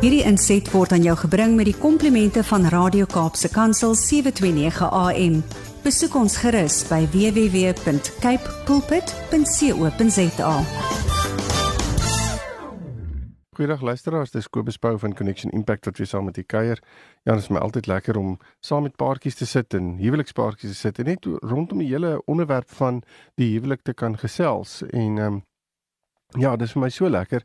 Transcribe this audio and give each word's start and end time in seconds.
Hierdie 0.00 0.22
inset 0.24 0.64
word 0.72 0.94
aan 0.96 1.02
jou 1.04 1.12
gebring 1.26 1.58
met 1.58 1.66
die 1.68 1.76
komplimente 1.76 2.40
van 2.48 2.62
Radio 2.72 3.04
Kaapse 3.04 3.50
Kansel 3.52 3.92
729 4.00 4.86
AM. 4.96 5.34
Besoek 5.84 6.14
ons 6.16 6.38
gerus 6.40 6.78
by 6.88 7.02
www.cape 7.12 8.54
pulpit.co.za. 8.64 10.54
Goeiedag 13.58 13.84
luisteraars, 13.84 14.32
dis 14.32 14.48
Kobus 14.48 14.80
Pau 14.80 14.96
van 15.02 15.12
Connection 15.12 15.52
Impact 15.52 15.90
wat 15.90 16.00
weer 16.00 16.08
saam 16.08 16.24
met 16.30 16.40
u 16.40 16.46
kuier. 16.48 16.80
Ja, 17.28 17.34
dit 17.34 17.44
is 17.44 17.50
my 17.52 17.60
altyd 17.60 17.92
lekker 17.92 18.16
om 18.16 18.38
saam 18.64 18.88
met 18.88 18.96
paartjies 18.96 19.36
te 19.36 19.44
sit 19.44 19.76
en 19.76 19.98
huwelikspaartjies 20.00 20.72
te 20.72 20.80
sit 20.80 21.02
en 21.04 21.12
net 21.12 21.28
rondom 21.44 21.84
die 21.84 21.90
hele 21.92 22.16
onderwerp 22.24 22.72
van 22.80 23.04
die 23.36 23.52
huwelik 23.52 23.84
te 23.84 23.92
kan 23.92 24.16
gesels. 24.16 24.80
En 24.88 25.20
ehm 25.20 25.26
um, 25.28 25.44
ja, 26.40 26.56
dis 26.56 26.72
vir 26.72 26.86
my 26.86 26.88
so 26.88 27.08
lekker 27.10 27.44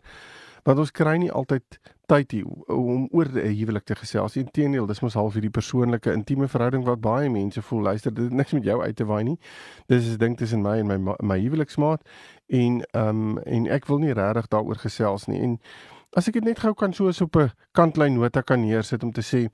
want 0.66 0.82
ons 0.82 0.94
kry 0.96 1.18
nie 1.22 1.32
altyd 1.32 1.80
tyd 2.06 2.32
hier 2.32 2.46
om 2.68 3.08
oor 3.12 3.26
'n 3.26 3.56
huwelik 3.58 3.84
te 3.84 3.96
gesels. 3.96 4.36
Inteendeel, 4.38 4.86
dis 4.86 5.00
mos 5.02 5.14
half 5.14 5.34
hierdie 5.34 5.50
persoonlike 5.50 6.12
intieme 6.12 6.48
verhouding 6.48 6.84
wat 6.86 7.02
baie 7.02 7.30
mense 7.30 7.62
voel. 7.62 7.82
Luister, 7.82 8.14
dit 8.14 8.24
het 8.24 8.34
niks 8.34 8.54
met 8.54 8.64
jou 8.64 8.82
uit 8.82 8.96
te 8.96 9.06
waai 9.06 9.24
nie. 9.24 9.40
Dis 9.88 10.14
'n 10.14 10.18
ding 10.18 10.38
tussen 10.38 10.62
my 10.62 10.78
en 10.80 10.88
my 10.88 11.16
my 11.20 11.40
huweliksmaat 11.40 12.02
en 12.48 12.82
ehm 12.92 13.08
um, 13.08 13.38
en 13.38 13.68
ek 13.68 13.86
wil 13.86 13.98
nie 13.98 14.14
regtig 14.14 14.48
daaroor 14.48 14.76
gesels 14.76 15.26
nie. 15.26 15.42
En 15.42 15.60
as 16.14 16.28
ek 16.28 16.34
dit 16.34 16.44
net 16.44 16.60
gou 16.60 16.74
kan 16.74 16.94
soos 16.94 17.22
op 17.22 17.36
'n 17.36 17.52
kantlyn 17.72 18.14
nota 18.14 18.42
kan 18.42 18.62
neersit 18.62 19.04
om 19.04 19.12
te 19.12 19.22
sê 19.22 19.50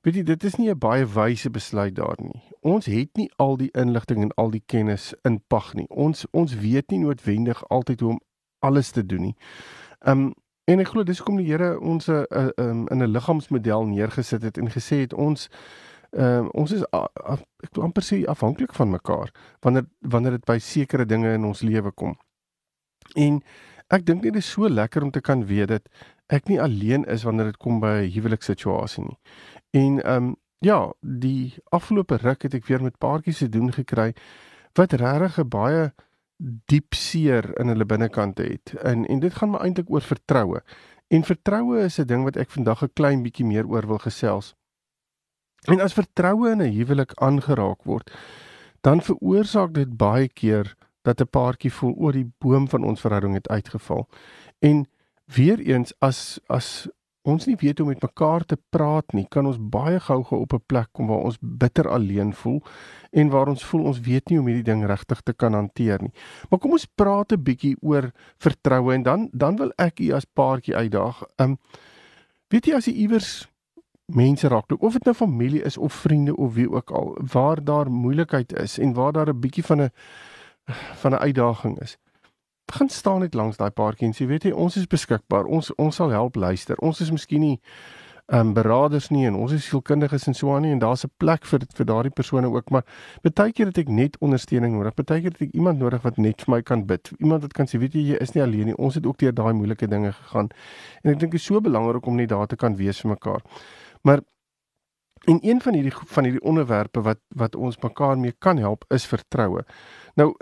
Weet 0.00 0.14
jy, 0.14 0.22
dit 0.22 0.44
is 0.44 0.54
nie 0.56 0.70
'n 0.70 0.78
baie 0.78 1.04
wyse 1.06 1.50
besluit 1.50 1.94
daar 1.94 2.16
nie. 2.18 2.42
Ons 2.60 2.86
het 2.86 3.16
nie 3.16 3.30
al 3.36 3.56
die 3.56 3.70
inligting 3.72 4.22
en 4.22 4.32
al 4.34 4.50
die 4.50 4.62
kennis 4.66 5.14
in 5.24 5.42
pag 5.48 5.74
nie. 5.74 5.86
Ons 5.88 6.26
ons 6.30 6.54
weet 6.54 6.90
nie 6.90 6.98
noodwendig 6.98 7.68
altyd 7.68 8.00
hoe 8.00 8.10
om 8.10 8.20
alles 8.58 8.90
te 8.90 9.06
doen 9.06 9.20
nie. 9.20 9.36
Um 10.06 10.34
en 10.70 10.82
ek 10.82 10.92
glo 10.92 11.04
dis 11.06 11.18
hoekom 11.18 11.40
die 11.40 11.48
Here 11.48 11.78
ons 11.80 12.08
'n 12.08 12.26
uh, 12.30 12.50
um, 12.56 12.86
in 12.88 13.02
'n 13.02 13.12
liggaamsmodel 13.12 13.86
neergesit 13.86 14.42
het 14.42 14.58
en 14.58 14.70
gesê 14.70 15.00
het 15.04 15.14
ons 15.14 15.48
um, 16.10 16.48
ons 16.50 16.72
is 16.72 16.84
uh, 16.94 17.06
uh, 17.26 17.38
ek 17.64 17.74
wil 17.74 17.84
amper 17.84 18.02
sê 18.02 18.24
afhanklik 18.26 18.74
van 18.74 18.90
mekaar 18.90 19.32
wanneer 19.60 19.86
wanneer 20.00 20.38
dit 20.38 20.44
by 20.44 20.58
sekere 20.58 21.06
dinge 21.06 21.32
in 21.32 21.44
ons 21.44 21.62
lewe 21.62 21.90
kom. 21.90 22.16
En 23.16 23.42
ek 23.88 24.06
dink 24.06 24.22
dit 24.22 24.36
is 24.36 24.50
so 24.50 24.68
lekker 24.68 25.02
om 25.02 25.10
te 25.10 25.20
kan 25.20 25.46
weet 25.46 25.68
dat 25.68 25.88
ek 26.28 26.48
nie 26.48 26.60
alleen 26.60 27.04
is 27.04 27.24
wanneer 27.26 27.50
dit 27.50 27.56
kom 27.56 27.80
by 27.80 28.06
'n 28.06 28.12
huwelikssituasie 28.14 29.04
nie. 29.04 29.18
En 29.70 30.02
ehm 30.02 30.24
um, 30.24 30.36
ja, 30.60 30.92
die 31.00 31.54
afgelope 31.70 32.16
ruk 32.16 32.42
het 32.42 32.54
ek 32.54 32.66
weer 32.66 32.82
met 32.82 32.98
paartjies 32.98 33.38
te 33.38 33.48
doen 33.48 33.72
gekry 33.72 34.12
wat 34.74 34.92
regtig 34.92 35.38
'n 35.38 35.48
baie 35.48 35.92
diep 36.40 36.94
seer 36.94 37.50
in 37.60 37.68
hulle 37.68 37.84
binnekant 37.84 38.38
het. 38.38 38.74
En 38.82 39.06
en 39.06 39.20
dit 39.20 39.34
gaan 39.34 39.50
maar 39.50 39.60
eintlik 39.66 39.90
oor 39.90 40.04
vertroue. 40.04 40.62
En 41.08 41.24
vertroue 41.24 41.82
is 41.84 41.98
'n 41.98 42.06
ding 42.06 42.24
wat 42.24 42.36
ek 42.36 42.50
vandag 42.50 42.82
'n 42.82 42.92
klein 42.92 43.22
bietjie 43.22 43.46
meer 43.46 43.66
oor 43.66 43.86
wil 43.86 43.98
gesels. 43.98 44.54
En 45.64 45.80
as 45.80 45.92
vertroue 45.92 46.50
in 46.50 46.62
'n 46.62 46.72
huwelik 46.72 47.12
aangeraak 47.14 47.82
word, 47.84 48.10
dan 48.80 49.02
veroorsaak 49.02 49.74
dit 49.74 49.96
baie 49.96 50.28
keer 50.28 50.76
dat 51.02 51.20
'n 51.20 51.28
paartjie 51.30 51.72
voel 51.72 51.94
oor 51.94 52.12
die 52.12 52.32
boom 52.38 52.68
van 52.68 52.84
ons 52.84 53.00
verhouding 53.00 53.34
het 53.34 53.48
uitgeval. 53.48 54.08
En 54.58 54.88
weer 55.24 55.58
eens 55.58 55.92
as 55.98 56.40
as 56.46 56.88
ons 57.28 57.46
nie 57.46 57.56
weet 57.60 57.78
hoe 57.78 57.86
om 57.86 57.92
met 57.92 58.02
mekaar 58.02 58.44
te 58.48 58.56
praat 58.72 59.12
nie, 59.12 59.26
kan 59.28 59.46
ons 59.46 59.58
baie 59.60 60.00
gou-gou 60.00 60.40
op 60.40 60.54
'n 60.54 60.64
plek 60.66 60.88
kom 60.92 61.06
waar 61.06 61.24
ons 61.28 61.38
bitter 61.40 61.88
alleen 61.88 62.32
voel 62.32 62.62
en 63.12 63.28
waar 63.28 63.48
ons 63.48 63.64
voel 63.64 63.84
ons 63.84 64.00
weet 64.00 64.28
nie 64.28 64.38
hoe 64.38 64.46
om 64.46 64.52
hierdie 64.52 64.72
ding 64.72 64.84
regtig 64.86 65.20
te 65.20 65.32
kan 65.32 65.52
hanteer 65.52 66.02
nie. 66.02 66.12
Maar 66.50 66.58
kom 66.58 66.72
ons 66.72 66.86
praat 66.86 67.32
'n 67.32 67.42
bietjie 67.42 67.76
oor 67.80 68.12
vertroue 68.38 68.94
en 68.94 69.02
dan 69.02 69.28
dan 69.32 69.56
wil 69.56 69.72
ek 69.76 70.00
u 70.00 70.12
as 70.12 70.24
paartjie 70.24 70.76
uitdaag. 70.76 71.22
Um 71.38 71.58
weet 72.48 72.66
jy 72.66 72.74
as 72.74 72.86
jy 72.86 72.92
iewers 72.92 73.48
mense 74.06 74.48
raakloop 74.48 74.82
of 74.82 74.92
dit 74.92 75.04
nou 75.04 75.14
familie 75.14 75.62
is 75.62 75.78
of 75.78 75.92
vriende 75.92 76.36
of 76.36 76.54
wie 76.54 76.70
ook 76.70 76.90
al 76.90 77.16
waar 77.32 77.64
daar 77.64 77.90
moeilikheid 77.90 78.52
is 78.52 78.78
en 78.78 78.92
waar 78.94 79.12
daar 79.12 79.28
'n 79.28 79.40
bietjie 79.40 79.64
van 79.64 79.80
'n 79.82 79.90
van 81.02 81.12
'n 81.12 81.22
uitdaging 81.22 81.80
is 81.80 81.98
gaan 82.72 82.88
staan 82.88 83.20
net 83.20 83.34
langs 83.34 83.56
daai 83.56 83.70
paartjie 83.70 84.06
en 84.06 84.14
sê 84.14 84.26
weet 84.26 84.44
jy 84.44 84.52
ons 84.52 84.76
is 84.76 84.86
beskikbaar. 84.86 85.44
Ons 85.46 85.72
ons 85.76 85.96
sal 85.96 86.10
help 86.10 86.36
luister. 86.36 86.78
Ons 86.78 87.00
is 87.00 87.10
miskien 87.10 87.40
nie 87.40 87.58
ehm 88.30 88.46
um, 88.46 88.50
beraders 88.54 89.08
nie 89.10 89.24
en 89.26 89.34
ons 89.34 89.52
is 89.52 89.64
sielkundiges 89.66 90.28
en 90.30 90.36
so 90.38 90.52
aan 90.54 90.62
nie 90.62 90.70
en 90.70 90.78
daar's 90.78 91.02
'n 91.04 91.10
plek 91.18 91.44
vir 91.44 91.60
vir 91.74 91.86
daardie 91.86 92.12
persone 92.14 92.46
ook, 92.46 92.70
maar 92.70 92.84
baie 93.22 93.52
keer 93.52 93.66
het 93.66 93.78
ek 93.78 93.88
net 93.88 94.16
ondersteuning 94.20 94.74
nodig. 94.74 94.94
Baie 94.94 95.20
keer 95.20 95.32
het 95.32 95.42
ek 95.42 95.54
iemand 95.54 95.78
nodig 95.78 96.02
wat 96.02 96.18
net 96.18 96.42
vir 96.42 96.54
my 96.54 96.62
kan 96.62 96.86
bid. 96.86 97.10
Iemand 97.18 97.42
wat 97.42 97.52
kan 97.52 97.66
sê 97.66 97.78
weet 97.78 97.94
jy 97.94 98.00
jy 98.12 98.16
is 98.20 98.34
nie 98.34 98.42
alleen 98.42 98.66
nie. 98.66 98.76
Ons 98.76 98.94
het 98.94 99.06
ook 99.06 99.18
deur 99.18 99.34
daai 99.34 99.52
moeilike 99.52 99.88
dinge 99.88 100.12
gegaan. 100.12 100.48
En 101.02 101.10
ek 101.10 101.18
dink 101.18 101.32
dit 101.32 101.40
is 101.40 101.46
so 101.46 101.60
belangrik 101.60 102.06
om 102.06 102.16
net 102.16 102.28
daar 102.28 102.46
te 102.46 102.56
kan 102.56 102.76
wees 102.76 103.00
vir 103.00 103.10
mekaar. 103.10 103.42
Maar 104.02 104.20
en 105.26 105.38
een 105.42 105.60
van 105.60 105.74
hierdie 105.74 105.92
van 106.06 106.24
hierdie 106.24 106.42
onderwerpe 106.42 107.02
wat 107.02 107.18
wat 107.28 107.56
ons 107.56 107.78
mekaar 107.78 108.18
mee 108.18 108.32
kan 108.38 108.56
help 108.56 108.84
is 108.88 109.06
vertroue. 109.06 109.64
Nou 110.14 110.34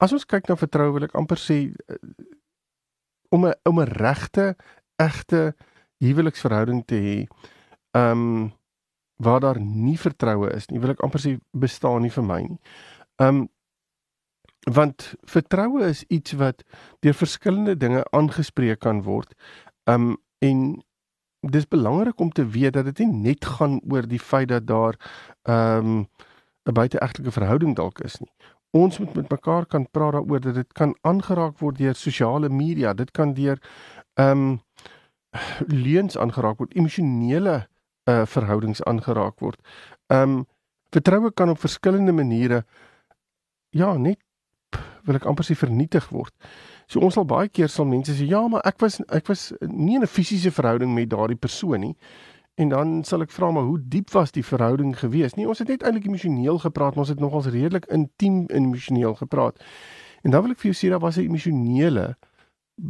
As 0.00 0.14
ons 0.16 0.24
kyk 0.24 0.48
na 0.48 0.56
vertroue 0.56 0.94
wil 0.96 1.04
ek 1.04 1.16
amper 1.18 1.40
sê 1.40 1.58
eh, 1.68 2.00
om 3.36 3.44
'n 3.46 3.54
om 3.68 3.80
'n 3.80 3.92
regte 4.00 4.56
egte 4.96 5.54
huweliksverhouding 6.00 6.84
te 6.86 6.96
hê, 7.06 7.18
ehm 7.94 8.24
um, 8.24 8.52
waar 9.20 9.40
daar 9.40 9.60
nie 9.60 9.98
vertroue 9.98 10.48
is 10.56 10.68
nie, 10.70 10.80
wil 10.80 10.94
ek 10.96 11.02
amper 11.04 11.20
sê 11.20 11.38
bestaan 11.52 12.02
nie 12.02 12.10
vir 12.16 12.24
my 12.24 12.40
nie. 12.42 12.60
Ehm 13.20 13.28
um, 13.28 13.48
want 14.64 15.14
vertroue 15.24 15.84
is 15.88 16.04
iets 16.08 16.32
wat 16.32 16.64
deur 17.00 17.14
verskillende 17.14 17.76
dinge 17.76 18.04
aangespreek 18.12 18.80
kan 18.80 19.02
word. 19.02 19.34
Ehm 19.84 20.10
um, 20.10 20.16
en 20.40 20.82
dis 21.40 21.68
belangrik 21.68 22.20
om 22.20 22.30
te 22.32 22.44
weet 22.48 22.72
dat 22.72 22.84
dit 22.84 22.98
nie 22.98 23.12
net 23.32 23.44
gaan 23.44 23.80
oor 23.92 24.08
die 24.08 24.20
feit 24.20 24.48
dat 24.48 24.66
daar 24.66 24.96
ehm 25.42 25.86
um, 25.86 26.08
'n 26.64 26.72
buiteegtelike 26.72 27.32
verhouding 27.32 27.76
dalk 27.76 28.00
is 28.00 28.20
nie 28.20 28.32
ons 28.70 28.98
moet 28.98 29.14
met 29.14 29.30
mekaar 29.30 29.66
kan 29.66 29.86
praat 29.90 30.12
daaroor 30.12 30.40
dat 30.40 30.54
dit 30.54 30.72
kan 30.72 30.94
aangeraak 31.00 31.58
word 31.58 31.78
deur 31.78 31.94
sosiale 31.94 32.48
media. 32.48 32.94
Dit 32.94 33.10
kan 33.10 33.34
deur 33.34 33.58
ehm 34.14 34.30
um, 34.30 34.60
leuns 35.66 36.16
aangeraak 36.18 36.58
word, 36.58 36.74
emosionele 36.74 37.66
uh 38.10 38.26
verhoudings 38.26 38.82
aangeraak 38.82 39.38
word. 39.40 39.60
Ehm 40.06 40.22
um, 40.22 40.46
vertroue 40.90 41.30
kan 41.32 41.50
op 41.50 41.58
verskillende 41.58 42.12
maniere 42.12 42.64
ja, 43.70 43.96
net 43.96 44.18
wil 45.06 45.18
ek 45.18 45.26
amper 45.30 45.46
sê 45.46 45.54
vernietig 45.58 46.08
word. 46.10 46.34
So 46.90 47.02
ons 47.06 47.14
sal 47.14 47.26
baie 47.28 47.48
keer 47.48 47.70
sal 47.70 47.86
mense 47.88 48.14
sê 48.16 48.26
ja, 48.28 48.42
maar 48.50 48.64
ek 48.66 48.80
was 48.82 48.98
ek 49.14 49.30
was 49.30 49.50
nie 49.62 49.96
in 49.96 50.02
'n 50.02 50.10
fisiese 50.10 50.50
verhouding 50.50 50.94
met 50.94 51.10
daardie 51.10 51.38
persoon 51.38 51.80
nie. 51.80 51.96
En 52.60 52.68
dan 52.68 52.98
sal 53.08 53.24
ek 53.24 53.32
vra 53.32 53.48
maar 53.56 53.64
hoe 53.64 53.80
diep 53.80 54.10
was 54.12 54.34
die 54.36 54.44
verhouding 54.44 54.92
gewees? 54.98 55.34
Nee, 55.34 55.48
ons 55.48 55.62
het 55.62 55.70
net 55.72 55.84
eintlik 55.86 56.10
emosioneel 56.10 56.58
gepraat, 56.60 56.92
maar 56.92 57.06
ons 57.06 57.12
het 57.14 57.22
nogals 57.22 57.48
redelik 57.54 57.86
intiem 57.88 58.42
en 58.52 58.66
emosioneel 58.68 59.14
gepraat. 59.16 59.62
En 60.20 60.34
dan 60.34 60.44
wil 60.44 60.52
ek 60.52 60.60
vir 60.60 60.70
jou 60.72 60.76
sê 60.76 60.90
daar 60.92 61.00
was 61.00 61.16
'n 61.16 61.24
emosionele 61.24 62.16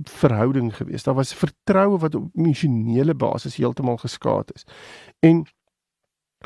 verhouding 0.02 0.76
gewees. 0.76 1.02
Daar 1.02 1.14
was 1.14 1.34
vertroue 1.34 1.98
wat 1.98 2.14
op 2.14 2.34
emosionele 2.34 3.14
basis 3.14 3.56
heeltemal 3.56 3.96
geskaad 3.96 4.52
is. 4.54 4.64
En 5.18 5.46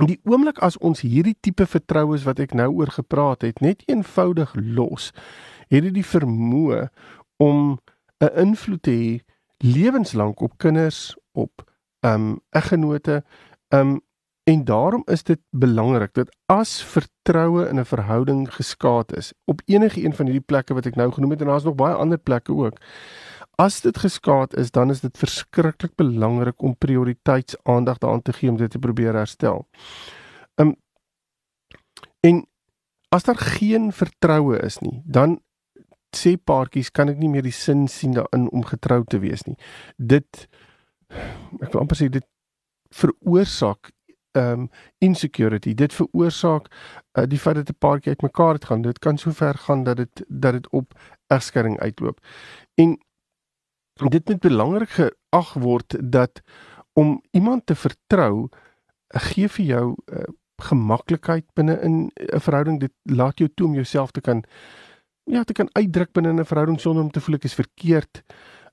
in 0.00 0.06
die 0.06 0.20
oomblik 0.24 0.58
as 0.58 0.78
ons 0.78 1.00
hierdie 1.00 1.36
tipe 1.40 1.66
vertroue 1.66 2.18
wat 2.18 2.38
ek 2.38 2.52
nou 2.52 2.72
oor 2.72 2.90
gepraat 2.90 3.42
het, 3.42 3.60
net 3.60 3.82
eenvoudig 3.86 4.54
los, 4.54 5.12
het 5.68 5.82
dit 5.82 5.94
die 5.94 6.06
vermoë 6.06 6.88
om 7.36 7.78
'n 8.20 8.32
invloed 8.36 8.82
te 8.82 8.90
hê 8.90 9.20
lewenslank 9.58 10.40
op 10.40 10.58
kinders, 10.58 11.16
op 11.32 11.73
um 12.04 12.40
eggenote 12.50 13.22
um 13.74 14.00
en 14.44 14.64
daarom 14.64 15.02
is 15.08 15.22
dit 15.22 15.40
belangrik 15.50 16.12
dat 16.14 16.36
as 16.52 16.82
vertroue 16.82 17.68
in 17.68 17.80
'n 17.80 17.84
verhouding 17.84 18.54
geskaad 18.54 19.16
is 19.16 19.32
op 19.44 19.62
enige 19.64 20.04
een 20.04 20.14
van 20.14 20.26
hierdie 20.26 20.46
plekke 20.46 20.74
wat 20.74 20.86
ek 20.86 20.96
nou 20.96 21.12
genoem 21.12 21.30
het 21.30 21.40
en 21.40 21.46
daar's 21.46 21.64
nog 21.64 21.74
baie 21.74 21.94
ander 21.94 22.18
plekke 22.18 22.52
ook 22.52 22.78
as 23.56 23.80
dit 23.80 23.98
geskaad 23.98 24.56
is 24.56 24.70
dan 24.70 24.90
is 24.90 25.00
dit 25.00 25.18
verskriklik 25.18 25.94
belangrik 25.94 26.62
om 26.62 26.76
prioriteitsaandag 26.76 27.98
daaraan 27.98 28.22
te 28.22 28.32
gee 28.32 28.50
om 28.50 28.56
dit 28.56 28.70
te 28.70 28.78
probeer 28.78 29.14
herstel. 29.14 29.68
Um 30.54 30.76
en 32.20 32.46
as 33.08 33.22
daar 33.22 33.38
geen 33.38 33.92
vertroue 33.92 34.58
is 34.58 34.78
nie 34.78 35.02
dan 35.04 35.40
sê 36.16 36.36
paartjies 36.36 36.90
kan 36.90 37.08
ek 37.08 37.18
nie 37.18 37.28
meer 37.28 37.42
die 37.42 37.54
sin 37.54 37.88
sien 37.88 38.14
daarin 38.14 38.50
om 38.50 38.64
getrou 38.64 39.02
te 39.04 39.18
wees 39.18 39.42
nie. 39.42 39.56
Dit 39.96 40.48
ek 41.60 41.72
wil 41.72 41.80
amper 41.80 41.96
sê 41.96 42.08
dit 42.08 42.26
veroorsaak 42.94 43.92
um 44.34 44.68
insecurity. 44.98 45.74
Dit 45.74 45.94
veroorsaak 45.94 46.66
uh, 47.18 47.24
die 47.30 47.38
feit 47.38 47.56
dat 47.60 47.70
'n 47.70 47.78
paartjie 47.78 48.14
uitmekaar 48.14 48.54
het 48.54 48.64
gaan. 48.64 48.82
Dit 48.82 48.98
kan 48.98 49.18
so 49.18 49.30
ver 49.30 49.54
gaan 49.54 49.84
dat 49.84 49.96
dit 49.96 50.24
dat 50.28 50.52
dit 50.52 50.70
op 50.70 50.94
egskeiding 51.26 51.80
uitloop. 51.80 52.20
En 52.74 52.98
dit 54.08 54.28
moet 54.28 54.40
belangrik 54.40 54.90
geag 54.90 55.52
word 55.52 55.96
dat 56.12 56.42
om 56.92 57.22
iemand 57.30 57.66
te 57.66 57.74
vertrou 57.74 58.48
gee 59.08 59.48
vir 59.48 59.64
jou 59.64 59.96
uh, 60.06 60.22
gemaklikheid 60.62 61.44
binne 61.54 61.80
in 61.80 62.10
'n 62.14 62.40
verhouding. 62.40 62.80
Dit 62.80 62.92
laat 63.02 63.38
jou 63.38 63.50
toe 63.54 63.66
om 63.66 63.74
jouself 63.74 64.10
te 64.10 64.20
kan 64.20 64.44
ja, 65.24 65.44
te 65.44 65.52
kan 65.52 65.68
uitdruk 65.72 66.12
binne 66.12 66.32
'n 66.32 66.44
verhouding 66.44 66.80
sonder 66.80 67.02
om 67.02 67.10
te 67.10 67.20
voel 67.20 67.34
ek 67.34 67.44
is 67.44 67.54
verkeerd. 67.54 68.22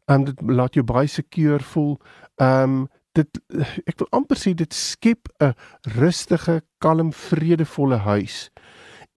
Um 0.05 0.23
dit 0.23 0.41
laat 0.41 0.73
jou 0.73 0.85
baie 0.85 1.07
seker 1.07 1.61
voel. 1.61 1.99
Um 2.41 2.87
dit 3.17 3.39
ek 3.85 3.97
wil 3.99 4.07
amper 4.15 4.39
sê 4.39 4.53
dit 4.55 4.73
skep 4.73 5.27
'n 5.43 5.53
rustige, 5.99 6.61
kalm, 6.79 7.11
vredevolle 7.11 7.97
huis. 8.07 8.49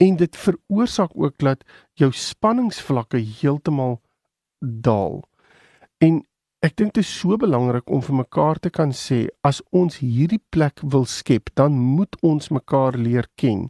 En 0.03 0.17
dit 0.17 0.37
veroorsaak 0.37 1.11
ook 1.15 1.39
dat 1.39 1.65
jou 1.95 2.13
spanningsvlakke 2.13 3.19
heeltemal 3.19 4.01
daal. 4.61 5.23
En 5.99 6.25
ek 6.65 6.77
dink 6.77 6.95
dit 6.95 7.05
is 7.05 7.19
so 7.21 7.37
belangrik 7.37 7.91
om 7.91 8.03
vir 8.03 8.17
mekaar 8.17 8.59
te 8.59 8.71
kan 8.71 8.93
sê 8.93 9.29
as 9.45 9.63
ons 9.71 9.99
hierdie 10.01 10.43
plek 10.51 10.81
wil 10.83 11.05
skep, 11.05 11.51
dan 11.55 11.73
moet 11.73 12.17
ons 12.23 12.49
mekaar 12.49 12.97
leer 12.99 13.29
ken. 13.37 13.69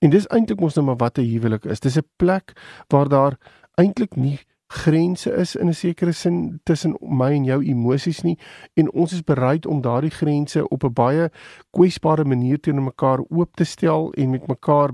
En 0.00 0.10
dis 0.10 0.28
eintlik 0.28 0.60
mos 0.60 0.76
nou 0.76 0.86
maar 0.86 1.00
wat 1.00 1.18
'n 1.18 1.24
huwelik 1.24 1.64
is. 1.64 1.80
Dis 1.80 1.98
'n 1.98 2.08
plek 2.16 2.52
waar 2.88 3.08
daar 3.08 3.38
eintlik 3.74 4.16
nie 4.16 4.38
grense 4.66 5.30
is 5.30 5.56
in 5.56 5.68
'n 5.68 5.74
sekere 5.74 6.12
sin 6.12 6.60
tussen 6.64 6.96
my 7.00 7.32
en 7.32 7.44
jou 7.44 7.64
emosies 7.64 8.22
nie 8.22 8.38
en 8.74 8.92
ons 8.92 9.12
is 9.12 9.22
bereid 9.22 9.66
om 9.66 9.80
daardie 9.80 10.10
grense 10.10 10.68
op 10.68 10.84
'n 10.84 10.92
baie 10.92 11.30
kwesbare 11.70 12.24
manier 12.24 12.60
teenoor 12.60 12.84
mekaar 12.84 13.20
oop 13.28 13.56
te 13.56 13.64
stel 13.64 14.12
en 14.12 14.30
met 14.30 14.46
mekaar 14.46 14.90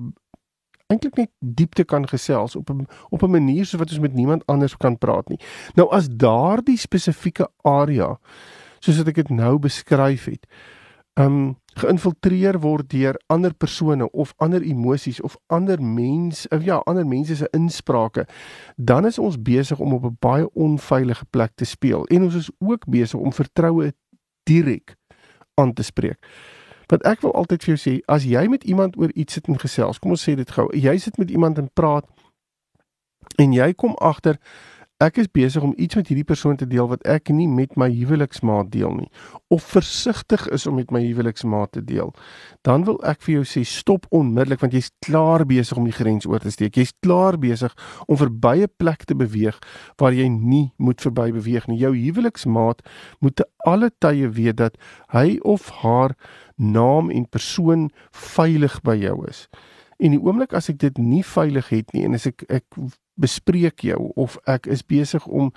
eintlik 0.92 1.16
net 1.16 1.30
diepte 1.38 1.84
kan 1.84 2.08
gesels 2.08 2.56
op 2.56 2.70
'n 2.70 2.86
op 3.08 3.22
'n 3.22 3.30
manier 3.30 3.66
so 3.66 3.78
wat 3.78 3.90
ons 3.90 3.98
met 3.98 4.14
niemand 4.14 4.46
anders 4.46 4.76
kan 4.76 4.98
praat 4.98 5.28
nie. 5.28 5.40
Nou 5.74 5.88
as 5.90 6.08
daardie 6.08 6.76
spesifieke 6.76 7.48
area 7.62 8.18
soos 8.80 8.96
wat 8.96 9.08
ek 9.08 9.14
dit 9.14 9.30
nou 9.30 9.58
beskryf 9.58 10.24
het, 10.24 10.46
um 11.20 11.56
geïnfiltreer 11.80 12.58
word 12.60 12.90
deur 12.92 13.16
ander 13.32 13.52
persone 13.54 14.10
of 14.10 14.32
ander 14.36 14.62
emosies 14.62 15.20
of 15.20 15.36
ander 15.46 15.80
mense 15.82 16.48
of 16.52 16.64
ja, 16.64 16.80
ander 16.88 17.06
mense 17.06 17.36
se 17.36 17.48
insprake, 17.56 18.26
dan 18.76 19.06
is 19.06 19.18
ons 19.18 19.40
besig 19.42 19.78
om 19.78 19.92
op 19.92 20.04
'n 20.04 20.16
baie 20.20 20.48
onveilige 20.54 21.24
plek 21.30 21.52
te 21.54 21.64
speel 21.64 22.04
en 22.06 22.22
ons 22.22 22.34
is 22.34 22.50
ook 22.58 22.86
besig 22.86 23.20
om 23.20 23.32
vertroue 23.32 23.92
direk 24.42 24.96
aan 25.54 25.72
te 25.72 25.82
spreek. 25.82 26.18
Want 26.86 27.02
ek 27.02 27.20
wil 27.20 27.34
altyd 27.34 27.64
vir 27.64 27.76
jou 27.76 27.80
sê, 27.80 28.00
as 28.06 28.24
jy 28.24 28.46
met 28.48 28.64
iemand 28.64 28.96
oor 28.96 29.10
iets 29.14 29.32
sit 29.32 29.48
en 29.48 29.58
gesels, 29.58 29.98
kom 29.98 30.10
ons 30.10 30.28
sê 30.28 30.34
dit 30.36 30.50
gou, 30.50 30.68
jy 30.76 30.98
sit 30.98 31.16
met 31.18 31.30
iemand 31.30 31.58
en 31.58 31.70
praat 31.72 32.04
en 33.38 33.52
jy 33.52 33.72
kom 33.72 33.94
agter 33.96 34.36
ek 35.02 35.18
is 35.22 35.28
besig 35.34 35.64
om 35.66 35.74
iets 35.76 35.96
met 35.98 36.08
hierdie 36.10 36.26
persoon 36.26 36.56
te 36.56 36.66
deel 36.68 36.86
wat 36.90 37.02
ek 37.08 37.32
nie 37.34 37.48
met 37.50 37.74
my 37.80 37.88
huweliksmaat 37.90 38.70
deel 38.72 38.94
nie 38.94 39.08
of 39.52 39.64
versigtig 39.68 40.44
is 40.54 40.66
om 40.68 40.78
met 40.78 40.92
my 40.94 41.02
huweliksmaat 41.04 41.74
te 41.76 41.82
deel. 41.84 42.12
Dan 42.64 42.86
wil 42.88 42.96
ek 43.08 43.20
vir 43.26 43.34
jou 43.34 43.44
sê 43.48 43.64
stop 43.68 44.06
onmiddellik 44.14 44.62
want 44.62 44.76
jy's 44.76 44.88
klaar 45.04 45.44
besig 45.48 45.76
om 45.76 45.88
die 45.88 45.96
grens 45.96 46.28
oor 46.28 46.40
te 46.40 46.52
steek. 46.54 46.78
Jy's 46.78 46.94
klaar 47.04 47.36
besig 47.40 47.74
om 48.06 48.16
verby 48.16 48.62
'n 48.62 48.72
plek 48.78 49.04
te 49.04 49.14
beweeg 49.14 49.58
waar 49.98 50.12
jy 50.12 50.28
nie 50.28 50.72
moet 50.78 51.00
verby 51.00 51.32
beweeg 51.32 51.68
nie. 51.68 51.78
Jou 51.78 51.92
huweliksmaat 51.96 52.82
moet 53.20 53.36
te 53.36 53.44
alle 53.66 53.90
tye 53.98 54.28
weet 54.28 54.56
dat 54.56 54.78
hy 55.12 55.38
of 55.42 55.68
haar 55.82 56.16
naam 56.56 57.10
en 57.10 57.28
persoon 57.28 57.90
veilig 58.12 58.80
by 58.82 58.96
jou 58.96 59.26
is 59.28 59.48
En 60.02 60.10
die 60.10 60.20
oomblik 60.20 60.52
as 60.58 60.68
ek 60.72 60.80
dit 60.82 60.98
nie 60.98 61.22
veilig 61.22 61.68
het 61.70 61.92
nie 61.94 62.02
en 62.08 62.18
as 62.18 62.26
ek 62.26 62.42
ek 62.50 62.66
bespreek 63.22 63.84
jou 63.84 64.08
of 64.18 64.38
ek 64.48 64.66
is 64.72 64.80
besig 64.88 65.26
om 65.28 65.50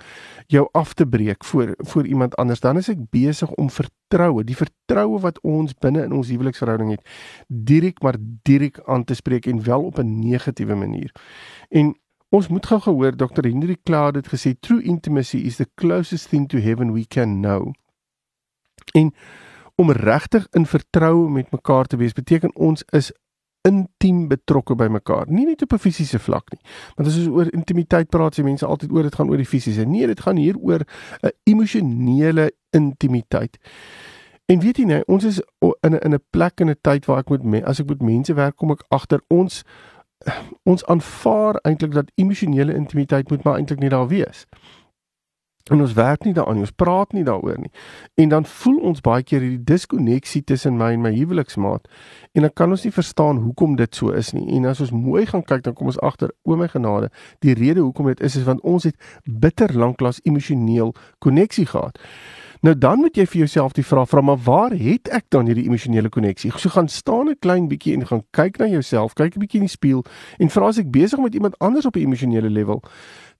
jou 0.52 0.66
af 0.76 0.92
te 0.94 1.06
breek 1.08 1.44
voor 1.44 1.72
voor 1.88 2.06
iemand 2.06 2.36
anders 2.36 2.60
dan 2.60 2.76
is 2.76 2.90
ek 2.92 3.00
besig 3.10 3.50
om 3.56 3.70
vertroue 3.72 4.44
die 4.44 4.58
vertroue 4.58 5.18
wat 5.24 5.40
ons 5.40 5.72
binne 5.82 6.04
in 6.04 6.12
ons 6.12 6.28
huweliksverhouding 6.30 6.92
het 6.92 7.08
direk 7.48 8.02
maar 8.04 8.20
direk 8.46 8.82
aan 8.84 9.04
te 9.04 9.16
spreek 9.16 9.48
en 9.50 9.64
wel 9.64 9.88
op 9.88 9.98
'n 9.98 10.18
negatiewe 10.20 10.74
manier. 10.74 11.10
En 11.68 11.96
ons 12.28 12.48
moet 12.48 12.66
gou 12.66 12.80
gehoor 12.80 13.16
Dr 13.16 13.48
Henry 13.48 13.76
Cloud 13.82 14.14
het 14.14 14.28
gesê 14.28 14.54
true 14.60 14.82
intimacy 14.82 15.36
is 15.36 15.56
the 15.56 15.68
closest 15.74 16.28
thing 16.28 16.48
to 16.48 16.58
heaven 16.58 16.92
we 16.92 17.06
can 17.06 17.40
know. 17.40 17.72
En 18.92 19.14
om 19.74 19.90
regtig 19.90 20.46
in 20.50 20.66
vertroue 20.66 21.30
met 21.30 21.50
mekaar 21.50 21.84
te 21.84 21.96
wees 21.96 22.12
beteken 22.12 22.56
ons 22.56 22.84
is 22.90 23.12
intiem 23.66 24.26
betrokke 24.30 24.76
by 24.78 24.86
mekaar. 24.92 25.26
Nie 25.28 25.46
net 25.46 25.62
op 25.62 25.72
'n 25.72 25.82
fisiese 25.82 26.18
vlak 26.18 26.50
nie. 26.50 26.60
Want 26.96 27.08
as 27.08 27.18
ons 27.18 27.28
oor 27.28 27.52
intimiteit 27.52 28.08
praat, 28.08 28.38
sê 28.38 28.44
mense 28.44 28.66
altyd 28.66 28.92
oor 28.92 29.02
dit 29.02 29.14
gaan 29.14 29.28
oor 29.28 29.36
die 29.36 29.46
fisiese. 29.46 29.84
Nee, 29.84 30.06
dit 30.06 30.20
gaan 30.20 30.36
hier 30.36 30.56
oor 30.58 30.80
'n 31.22 31.30
emosionele 31.44 32.52
intimiteit. 32.70 33.58
En 34.46 34.60
weet 34.60 34.76
jy 34.76 34.84
nou, 34.84 35.02
ons 35.06 35.24
is 35.24 35.40
in 35.80 35.94
'n 35.94 35.98
in 36.04 36.14
'n 36.14 36.22
plek 36.30 36.60
en 36.60 36.70
'n 36.70 36.78
tyd 36.80 37.06
waar 37.06 37.18
ek 37.18 37.28
moet 37.28 37.64
as 37.64 37.80
ek 37.80 37.88
met 37.88 38.02
mense 38.02 38.34
werk, 38.34 38.56
kom 38.56 38.70
ek 38.70 38.84
agter 38.88 39.20
ons 39.28 39.64
ons 40.62 40.84
aanvaar 40.86 41.58
eintlik 41.62 41.92
dat 41.92 42.10
emosionele 42.14 42.74
intimiteit 42.74 43.30
moet 43.30 43.42
maar 43.42 43.56
eintlik 43.56 43.78
nie 43.78 43.88
daar 43.88 44.08
wees. 44.08 44.46
En 45.70 45.80
ons 45.80 45.92
werk 45.92 46.24
nie 46.24 46.32
daaraan 46.34 46.60
nie, 46.60 46.62
ons 46.62 46.76
praat 46.78 47.12
nie 47.12 47.24
daaroor 47.26 47.58
nie. 47.58 47.70
En 48.14 48.28
dan 48.28 48.44
voel 48.46 48.76
ons 48.86 49.00
baie 49.02 49.24
keer 49.26 49.42
hierdie 49.42 49.64
diskonneksie 49.66 50.44
tussen 50.46 50.76
my 50.78 50.92
en 50.94 51.02
my 51.02 51.10
huweliksmaat. 51.16 51.88
En 52.38 52.46
dan 52.46 52.52
kan 52.54 52.70
ons 52.70 52.84
nie 52.86 52.92
verstaan 52.94 53.42
hoekom 53.42 53.74
dit 53.76 53.94
so 53.94 54.14
is 54.14 54.30
nie. 54.36 54.46
En 54.54 54.70
as 54.70 54.80
ons 54.84 54.94
mooi 54.94 55.24
gaan 55.26 55.42
kyk, 55.42 55.64
dan 55.66 55.74
kom 55.74 55.90
ons 55.90 55.98
agter, 56.06 56.30
o 56.46 56.56
my 56.56 56.70
genade, 56.70 57.10
die 57.42 57.56
rede 57.58 57.82
hoekom 57.82 58.06
dit 58.12 58.22
is 58.22 58.38
is 58.38 58.46
want 58.46 58.62
ons 58.62 58.86
het 58.86 58.94
bitter 59.24 59.74
lanklaas 59.74 60.22
emosioneel 60.22 60.94
koneksie 61.18 61.66
gehad. 61.66 61.98
Nou 62.64 62.72
dan 62.78 62.98
moet 62.98 63.16
jy 63.18 63.26
vir 63.28 63.38
jouself 63.44 63.74
die 63.76 63.84
vraag 63.84 64.08
vra, 64.08 64.22
maar 64.24 64.38
waar 64.42 64.72
het 64.74 65.10
ek 65.14 65.26
dan 65.34 65.46
hierdie 65.46 65.66
emosionele 65.66 66.08
koneksie? 66.08 66.50
So 66.56 66.70
gaan 66.72 66.88
staan 66.88 67.28
'n 67.28 67.36
klein 67.38 67.68
bietjie 67.68 67.94
en 67.94 68.06
gaan 68.06 68.22
kyk 68.30 68.58
na 68.58 68.66
jouself, 68.66 69.14
kyk 69.14 69.36
'n 69.36 69.40
bietjie 69.40 69.60
in 69.60 69.66
die 69.66 69.76
spieël 69.76 70.04
en 70.38 70.50
vra 70.50 70.66
as 70.66 70.78
ek 70.78 70.90
besig 70.90 71.18
met 71.18 71.34
iemand 71.34 71.58
anders 71.58 71.86
op 71.86 71.96
'n 71.96 72.00
emosionele 72.00 72.50
level 72.50 72.82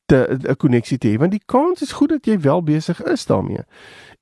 te 0.06 0.38
'n 0.48 0.56
koneksie 0.56 0.98
te 0.98 1.08
hê 1.08 1.18
want 1.18 1.30
die 1.30 1.42
kans 1.46 1.82
is 1.82 1.92
goed 1.92 2.08
dat 2.08 2.26
jy 2.26 2.40
wel 2.40 2.62
besig 2.62 3.02
is 3.02 3.26
daarmee. 3.26 3.64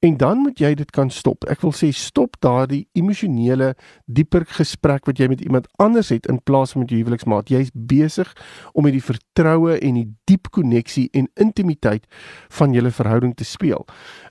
En 0.05 0.17
dan 0.17 0.39
moet 0.39 0.59
jy 0.59 0.75
dit 0.75 0.91
kan 0.91 1.11
stop. 1.11 1.45
Ek 1.45 1.61
wil 1.61 1.73
sê 1.73 1.89
stop 1.93 2.37
daardie 2.45 2.89
emosionele 2.93 3.75
dieper 4.05 4.45
gesprek 4.45 5.07
wat 5.07 5.19
jy 5.19 5.29
met 5.29 5.41
iemand 5.41 5.69
anders 5.77 6.09
het 6.09 6.27
in 6.27 6.43
plaas 6.43 6.73
van 6.73 6.81
met 6.81 6.91
jou 6.91 7.01
huweliksmaat. 7.01 7.49
Jy's 7.49 7.71
besig 7.73 8.37
om 8.73 8.85
met 8.85 8.93
die 8.93 9.05
vertroue 9.05 9.79
en 9.79 9.95
die 9.95 10.09
diep 10.25 10.51
koneksie 10.51 11.09
en 11.13 11.31
intimiteit 11.35 12.05
van 12.49 12.73
julle 12.73 12.91
verhouding 12.91 13.35
te 13.35 13.45
speel. 13.45 13.87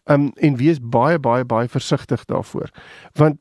Um 0.05 0.31
en 0.35 0.55
wees 0.55 0.79
baie 0.81 1.19
baie 1.19 1.45
baie 1.45 1.67
versigtig 1.67 2.25
daarvoor. 2.25 2.69
Want 3.13 3.39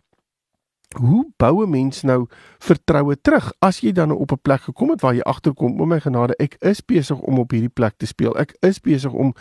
Hoe 0.92 1.26
bou 1.36 1.64
'n 1.64 1.70
mens 1.70 2.02
nou 2.02 2.26
vertroue 2.58 3.16
terug 3.20 3.52
as 3.58 3.80
jy 3.80 3.92
dan 3.92 4.10
op 4.10 4.32
'n 4.32 4.42
plek 4.42 4.60
gekom 4.60 4.90
het 4.90 5.00
waar 5.00 5.14
jy 5.14 5.20
agterkom, 5.20 5.80
o 5.80 5.84
my 5.84 6.00
genade, 6.00 6.34
ek 6.38 6.56
is 6.60 6.80
besig 6.80 7.18
om 7.18 7.38
op 7.38 7.50
hierdie 7.50 7.68
plek 7.72 7.94
te 7.96 8.06
speel. 8.06 8.36
Ek 8.38 8.56
is 8.60 8.80
besig 8.80 9.12
om 9.12 9.34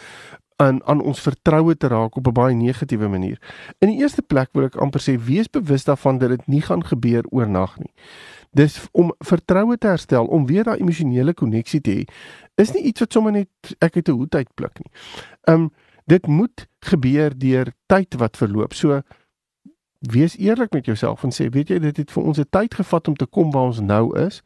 aan 0.62 0.84
aan 0.86 1.02
ons 1.02 1.22
vertroue 1.22 1.78
te 1.78 1.88
raak 1.88 2.16
op 2.16 2.28
'n 2.28 2.34
baie 2.34 2.56
negatiewe 2.56 3.08
manier. 3.08 3.38
In 3.80 3.88
die 3.88 3.98
eerste 3.98 4.22
plek 4.22 4.50
wil 4.54 4.64
ek 4.64 4.76
amper 4.76 5.02
sê 5.02 5.18
wees 5.18 5.50
bewus 5.50 5.84
daarvan 5.84 6.18
dat 6.18 6.30
dit 6.30 6.48
nie 6.48 6.62
gaan 6.62 6.86
gebeur 6.86 7.24
oornag 7.30 7.78
nie. 7.78 7.94
Dis 8.52 8.88
om 8.92 9.14
vertroue 9.20 9.78
te 9.78 9.88
herstel, 9.88 10.26
om 10.26 10.46
weer 10.46 10.64
daai 10.64 10.80
emosionele 10.80 11.34
koneksie 11.34 11.82
te 11.82 11.92
hê, 11.92 12.04
is 12.56 12.74
nie 12.74 12.84
iets 12.84 13.00
wat 13.00 13.14
sommer 13.14 13.32
net 13.32 13.50
ek 13.80 13.96
uit 13.96 14.10
'n 14.10 14.12
hoed 14.12 14.36
uitpluk 14.36 14.80
nie. 14.80 14.92
Um 15.48 15.72
dit 16.06 16.28
moet 16.28 16.68
gebeur 16.80 17.38
deur 17.38 17.74
tyd 17.88 18.16
wat 18.16 18.38
verloop. 18.38 18.74
So 18.74 19.02
wees 20.02 20.38
eerlik 20.38 20.74
met 20.74 20.86
jouself 20.86 21.24
en 21.24 21.32
sê 21.32 21.50
weet 21.50 21.70
jy 21.70 21.80
dit 21.80 21.98
het 21.98 22.12
vir 22.12 22.24
ons 22.24 22.40
'n 22.40 22.50
tyd 22.50 22.74
gevat 22.74 23.08
om 23.08 23.16
te 23.16 23.26
kom 23.26 23.52
waar 23.52 23.70
ons 23.70 23.80
nou 23.80 24.18
is 24.18 24.42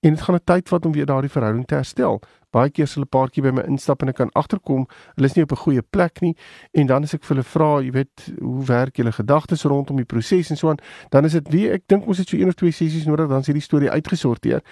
en 0.00 0.10
dit 0.10 0.20
gaan 0.20 0.34
'n 0.34 0.44
tyd 0.44 0.68
vat 0.68 0.86
om 0.86 0.92
weer 0.92 1.06
daardie 1.06 1.30
verhouding 1.30 1.66
te 1.66 1.74
herstel. 1.74 2.20
Baie 2.50 2.70
keer 2.70 2.86
sal 2.86 3.02
'n 3.02 3.08
paartjie 3.08 3.42
by 3.42 3.50
my 3.50 3.62
instap 3.62 4.02
en 4.02 4.08
ek 4.08 4.14
kan 4.14 4.30
agterkom 4.32 4.88
hulle 5.14 5.26
is 5.26 5.34
nie 5.34 5.42
op 5.42 5.52
'n 5.52 5.56
goeie 5.56 5.82
plek 5.82 6.20
nie 6.20 6.36
en 6.72 6.86
dan 6.86 7.02
as 7.02 7.14
ek 7.14 7.24
vir 7.24 7.36
hulle 7.36 7.46
vra, 7.46 7.80
jy 7.80 7.90
weet, 7.90 8.32
hoe 8.40 8.64
werk 8.64 8.96
julle 8.96 9.12
gedagtes 9.12 9.62
rondom 9.64 9.96
die 9.96 10.04
proses 10.04 10.50
en 10.50 10.56
so 10.56 10.68
aan, 10.68 10.78
dan 11.10 11.24
is 11.24 11.32
dit 11.32 11.48
wie 11.48 11.70
ek 11.70 11.82
dink 11.86 12.06
ons 12.06 12.18
het 12.18 12.28
so 12.28 12.36
een 12.36 12.48
of 12.48 12.54
twee 12.54 12.72
sessies 12.72 13.04
nodig 13.04 13.28
dan 13.28 13.40
is 13.40 13.46
hierdie 13.46 13.62
storie 13.62 13.90
uitgesorteer. 13.90 14.62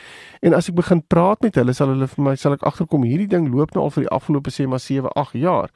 En 0.41 0.55
as 0.55 0.69
ek 0.69 0.75
begin 0.75 1.07
praat 1.07 1.41
met 1.43 1.55
hulle, 1.55 1.73
sal 1.73 1.89
hulle 1.89 2.09
vir 2.09 2.25
my 2.25 2.35
sal 2.35 2.53
ek 2.53 2.63
agterkom 2.63 3.03
hierdie 3.03 3.29
ding 3.29 3.55
loop 3.55 3.75
nou 3.75 3.85
al 3.85 3.91
vir 3.91 4.03
die 4.03 4.11
afgelope 4.11 4.51
sê 4.51 4.67
maar 4.67 4.81
7, 4.81 5.09
8 5.15 5.33
jaar. 5.33 5.71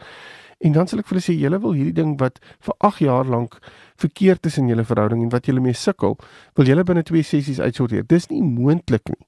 En 0.62 0.72
dan 0.72 0.86
sal 0.86 1.02
ek 1.02 1.08
vir 1.10 1.16
hulle 1.16 1.24
sê 1.24 1.34
julle 1.34 1.58
wil 1.62 1.74
hierdie 1.74 1.96
ding 1.96 2.14
wat 2.20 2.38
vir 2.62 2.74
8 2.86 3.02
jaar 3.02 3.26
lank 3.26 3.58
verkeerd 4.02 4.46
is 4.46 4.58
in 4.62 4.70
julle 4.70 4.86
verhouding 4.86 5.24
en 5.24 5.32
wat 5.34 5.46
julle 5.50 5.62
mee 5.62 5.74
sukkel, 5.74 6.16
wil 6.58 6.70
julle 6.70 6.84
binne 6.86 7.02
twee 7.06 7.26
sessies 7.26 7.60
uitsorteer. 7.60 8.06
Dis 8.06 8.28
nie 8.30 8.42
moontlik 8.46 9.10
nie. 9.10 9.20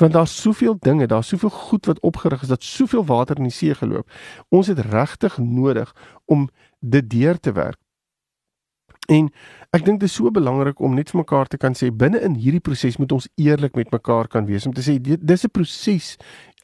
Want 0.00 0.16
daar's 0.16 0.32
soveel 0.36 0.76
dinge, 0.80 1.06
daar's 1.08 1.28
soveel 1.32 1.52
goed 1.52 1.88
wat 1.88 2.00
opgerig 2.00 2.42
is 2.42 2.52
dat 2.52 2.64
soveel 2.64 3.04
water 3.08 3.40
in 3.40 3.48
die 3.48 3.56
see 3.56 3.74
geloop. 3.76 4.08
Ons 4.48 4.72
het 4.72 4.80
regtig 4.92 5.36
nodig 5.38 5.92
om 6.24 6.48
dit 6.80 7.10
deur 7.10 7.40
te 7.40 7.52
werk. 7.52 7.80
En 9.10 9.26
ek 9.74 9.84
dink 9.84 10.00
dit 10.00 10.08
is 10.08 10.14
so 10.14 10.30
belangrik 10.30 10.80
om 10.80 10.94
net 10.94 11.10
vir 11.10 11.20
mekaar 11.22 11.50
te 11.50 11.58
kan 11.60 11.74
sê 11.76 11.90
binne 11.90 12.20
in 12.24 12.36
hierdie 12.38 12.62
proses 12.64 12.98
moet 13.00 13.12
ons 13.16 13.28
eerlik 13.40 13.76
met 13.78 13.92
mekaar 13.92 14.28
kan 14.30 14.46
wees 14.46 14.66
om 14.68 14.74
te 14.76 14.84
sê 14.86 14.98
dis 15.00 15.44
'n 15.44 15.50
proses 15.50 16.16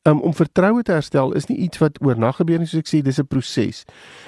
um, 0.07 0.21
om 0.21 0.35
vertroue 0.35 0.83
te 0.83 0.93
herstel 0.93 1.33
is 1.33 1.49
nie 1.51 1.59
iets 1.67 1.79
wat 1.83 1.99
oornag 2.05 2.39
gebeur 2.41 2.61
nie 2.63 2.69
soos 2.71 2.85
ek 2.85 2.91
sê 2.91 3.03
dis 3.03 3.19
'n 3.21 3.27
proses. 3.27 3.85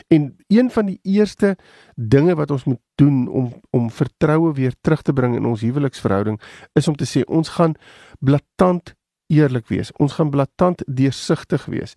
En 0.09 0.37
een 0.49 0.71
van 0.71 0.87
die 0.87 0.99
eerste 1.03 1.57
dinge 1.95 2.35
wat 2.35 2.51
ons 2.51 2.65
moet 2.65 2.81
doen 2.95 3.29
om 3.29 3.53
om 3.71 3.91
vertroue 3.91 4.53
weer 4.53 4.75
terug 4.81 5.03
te 5.03 5.13
bring 5.13 5.37
in 5.37 5.45
ons 5.45 5.61
huweliksverhouding 5.61 6.41
is 6.75 6.89
om 6.89 6.97
te 6.97 7.07
sê 7.07 7.25
ons 7.25 7.49
gaan 7.49 7.75
blaatant 8.21 8.95
eerlik 9.29 9.69
wees. 9.69 9.93
Ons 9.93 10.13
gaan 10.13 10.31
blaatant 10.31 10.83
deursigtig 10.87 11.65
wees. 11.65 11.95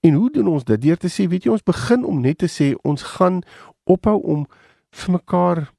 En 0.00 0.14
hoe 0.14 0.30
doen 0.30 0.46
ons 0.46 0.64
dit? 0.64 0.80
Deur 0.80 0.96
te 0.96 1.08
sê, 1.08 1.28
weet 1.28 1.44
jy, 1.44 1.50
ons 1.50 1.62
begin 1.62 2.04
om 2.04 2.20
net 2.20 2.38
te 2.38 2.48
sê 2.48 2.74
ons 2.82 3.02
gaan 3.02 3.42
ophou 3.84 4.22
om 4.22 4.46
vir 4.90 5.12
mekaar 5.12 5.72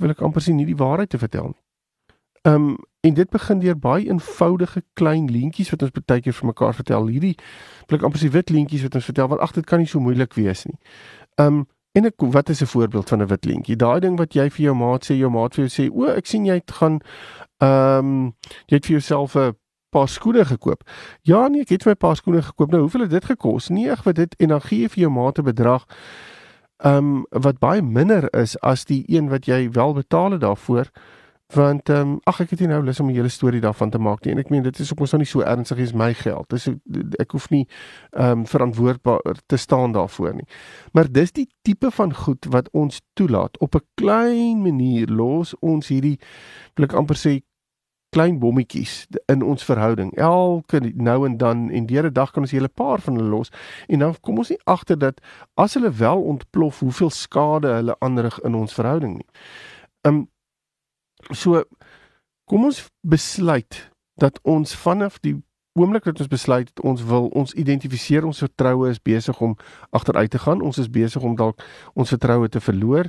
wil 0.00 0.10
ek 0.10 0.22
amper 0.22 0.42
sê 0.42 0.54
nie 0.54 0.66
die 0.66 0.78
waarheid 0.78 1.10
te 1.10 1.18
vertel 1.22 1.52
nie. 1.52 1.62
Ehm 2.42 2.54
um, 2.54 2.78
en 3.02 3.14
dit 3.14 3.30
begin 3.30 3.58
deur 3.58 3.78
baie 3.78 4.06
eenvoudige 4.06 4.82
klein 4.94 5.30
leentjies 5.30 5.70
wat 5.74 5.82
ons 5.82 5.94
baie 6.06 6.22
keer 6.22 6.34
vir 6.38 6.46
mekaar 6.46 6.74
vertel. 6.78 7.08
Hierdie 7.10 7.34
blik 7.90 8.04
amper 8.06 8.22
se 8.22 8.30
wit 8.30 8.50
leentjies 8.54 8.84
wat 8.86 8.94
ons 8.94 9.08
vertel 9.10 9.30
want 9.32 9.42
ag 9.42 9.54
dit 9.56 9.66
kan 9.66 9.82
nie 9.82 9.90
so 9.90 10.00
moeilik 10.00 10.36
wees 10.38 10.62
nie. 10.68 10.78
Um, 11.42 11.64
en 11.98 12.06
ek 12.06 12.22
wat 12.36 12.52
is 12.54 12.62
'n 12.62 12.70
voorbeeld 12.70 13.08
van 13.08 13.22
'n 13.22 13.26
wit 13.26 13.44
leentjie? 13.44 13.76
Daai 13.76 14.00
ding 14.00 14.18
wat 14.18 14.34
jy 14.34 14.48
vir 14.50 14.64
jou 14.64 14.74
maat 14.74 15.04
sê, 15.04 15.18
jou 15.18 15.30
maat 15.30 15.54
vir 15.54 15.66
jou 15.66 15.72
sê, 15.74 15.90
"O, 15.90 16.06
ek 16.06 16.26
sien 16.26 16.44
jy 16.46 16.62
gaan 16.66 17.00
um, 17.58 18.34
jy 18.66 18.76
het 18.76 18.86
vir 18.86 18.96
jouself 18.98 19.34
'n 19.36 19.56
paar 19.90 20.08
skoene 20.08 20.44
gekoop." 20.44 20.82
Ja 21.22 21.48
nee, 21.48 21.60
ek 21.60 21.68
het 21.68 21.86
my 21.86 21.94
paar 21.94 22.16
skoene 22.16 22.42
gekoop. 22.42 22.70
Nou, 22.70 22.80
hoeveel 22.80 23.00
het 23.00 23.10
dit 23.10 23.24
gekos? 23.24 23.68
Nee, 23.68 23.90
ek 23.90 24.04
wat 24.04 24.14
dit 24.14 24.34
en 24.38 24.48
dan 24.48 24.60
gee 24.60 24.80
jy 24.82 24.88
vir 24.88 25.00
jou 25.00 25.10
maat 25.10 25.38
'n 25.38 25.44
bedrag 25.44 25.86
um, 26.84 27.26
wat 27.30 27.58
baie 27.58 27.82
minder 27.82 28.34
is 28.34 28.60
as 28.60 28.84
die 28.84 29.04
een 29.06 29.28
wat 29.28 29.46
jy 29.46 29.70
wel 29.70 29.92
betaal 29.92 30.30
het 30.30 30.40
daarvoor 30.40 30.90
want 31.54 31.88
ehm 31.88 32.00
um, 32.00 32.20
ag 32.24 32.40
ek 32.40 32.50
het 32.50 32.60
nie 32.60 32.68
nou 32.68 32.82
lus 32.84 33.00
om 33.00 33.10
'n 33.10 33.14
hele 33.14 33.28
storie 33.28 33.60
daarvan 33.60 33.90
te 33.90 33.98
maak 33.98 34.24
nie. 34.24 34.32
En 34.32 34.38
ek 34.38 34.50
meen 34.50 34.62
dit 34.62 34.78
is 34.78 34.92
op 34.92 35.00
ons 35.00 35.12
nou 35.12 35.18
nie 35.18 35.28
so 35.28 35.40
ernstig 35.40 35.78
as 35.78 35.92
my 35.92 36.14
geld. 36.14 36.48
Dis 36.48 36.68
ek 37.18 37.30
hoef 37.30 37.50
nie 37.50 37.68
ehm 38.10 38.38
um, 38.38 38.46
verantwoordbaar 38.46 39.36
te 39.46 39.56
staan 39.56 39.92
daarvoor 39.92 40.34
nie. 40.34 40.46
Maar 40.92 41.12
dis 41.12 41.32
die 41.32 41.48
tipe 41.62 41.90
van 41.90 42.14
goed 42.14 42.46
wat 42.50 42.68
ons 42.72 43.00
toelaat. 43.14 43.58
Op 43.58 43.74
'n 43.74 43.86
klein 43.94 44.62
manier 44.62 45.06
los 45.06 45.54
ons 45.60 45.88
hierdie 45.88 46.18
blik 46.74 46.92
amper 46.92 47.16
sê 47.16 47.42
klein 48.12 48.38
bommetjies 48.38 49.06
in 49.32 49.42
ons 49.42 49.64
verhouding. 49.64 50.12
Elke 50.20 50.80
nou 50.94 51.26
en 51.26 51.36
dan 51.36 51.70
en 51.70 51.86
deur 51.86 52.06
'n 52.06 52.12
dag 52.12 52.30
kan 52.30 52.42
ons 52.42 52.52
'n 52.52 52.56
hele 52.56 52.68
paar 52.68 53.00
van 53.00 53.14
hulle 53.14 53.28
los. 53.28 53.50
En 53.88 53.98
dan 53.98 54.14
kom 54.20 54.38
ons 54.38 54.48
nie 54.48 54.60
agter 54.64 54.98
dat 54.98 55.20
as 55.54 55.74
hulle 55.74 55.90
wel 55.90 56.22
ontplof 56.22 56.80
hoeveel 56.80 57.10
skade 57.10 57.68
hulle 57.68 57.96
aanrig 57.98 58.40
in 58.40 58.54
ons 58.54 58.74
verhouding 58.74 59.14
nie. 59.14 59.28
Ehm 60.00 60.14
um, 60.14 60.28
So 61.30 61.62
kom 62.44 62.64
ons 62.64 62.82
besluit 63.00 63.90
dat 64.14 64.38
ons 64.42 64.74
vanaf 64.74 65.20
die 65.20 65.36
oomblik 65.72 66.04
dat 66.04 66.18
ons 66.18 66.28
besluit 66.28 66.80
ons 66.80 67.04
wil 67.08 67.28
ons 67.28 67.54
identifiseer 67.56 68.26
ons 68.28 68.42
vertroue 68.44 68.90
is 68.90 69.00
besig 69.00 69.40
om 69.40 69.56
agteruit 69.90 70.30
te 70.30 70.38
gaan. 70.38 70.60
Ons 70.60 70.78
is 70.78 70.90
besig 70.90 71.22
om 71.22 71.36
dalk 71.36 71.64
ons 71.94 72.12
vertroue 72.12 72.48
te 72.48 72.60
verloor. 72.60 73.08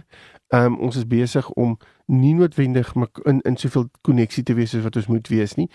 Ehm 0.54 0.74
um, 0.74 0.80
ons 0.88 0.96
is 0.96 1.08
besig 1.08 1.50
om 1.50 1.78
nie 2.06 2.34
noodwendig 2.34 2.94
in 3.26 3.42
in 3.42 3.58
soveel 3.58 3.90
koneksie 4.02 4.44
te 4.44 4.54
wees 4.54 4.70
soos 4.70 4.84
wat 4.84 4.96
ons 4.96 5.08
moet 5.08 5.28
wees 5.28 5.56
nie. 5.56 5.70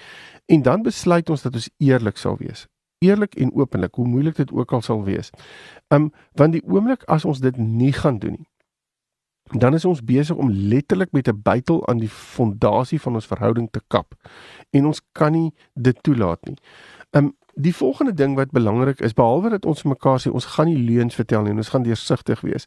En 0.47 0.62
dan 0.62 0.83
besluit 0.83 1.30
ons 1.30 1.42
dat 1.42 1.54
ons 1.54 1.71
eerlik 1.78 2.16
sal 2.16 2.37
wees. 2.37 2.66
Eerlik 2.99 3.35
en 3.35 3.52
openlik, 3.54 3.95
hoe 3.95 4.07
moeilik 4.07 4.37
dit 4.37 4.52
ook 4.52 4.73
al 4.73 4.83
sal 4.83 5.04
wees. 5.04 5.30
Ehm 5.88 6.02
um, 6.02 6.12
want 6.33 6.52
die 6.52 6.64
oomblik 6.64 7.04
as 7.04 7.25
ons 7.25 7.40
dit 7.40 7.57
nie 7.57 7.92
gaan 7.92 8.18
doen 8.18 8.38
nie, 8.38 8.49
dan 9.50 9.74
is 9.74 9.84
ons 9.84 10.04
besig 10.04 10.36
om 10.36 10.50
letterlik 10.50 11.12
met 11.12 11.28
'n 11.28 11.40
bytel 11.42 11.86
aan 11.88 11.98
die 11.98 12.08
fondasie 12.08 13.00
van 13.00 13.14
ons 13.14 13.26
verhouding 13.26 13.68
te 13.70 13.80
kap. 13.86 14.14
En 14.70 14.86
ons 14.86 15.00
kan 15.12 15.32
nie 15.32 15.52
dit 15.74 16.02
toelaat 16.02 16.46
nie. 16.46 16.56
Um 17.10 17.36
die 17.54 17.74
volgende 17.74 18.14
ding 18.14 18.36
wat 18.36 18.50
belangrik 18.50 19.00
is 19.00 19.12
behalwe 19.12 19.50
dat 19.50 19.66
ons 19.66 19.82
mekaar 19.82 20.20
sê 20.20 20.30
ons 20.30 20.44
gaan 20.44 20.66
nie 20.66 20.78
leuns 20.78 21.14
vertel 21.14 21.42
nie 21.42 21.50
en 21.50 21.56
ons 21.56 21.68
gaan 21.68 21.82
deursigtig 21.82 22.40
wees, 22.40 22.66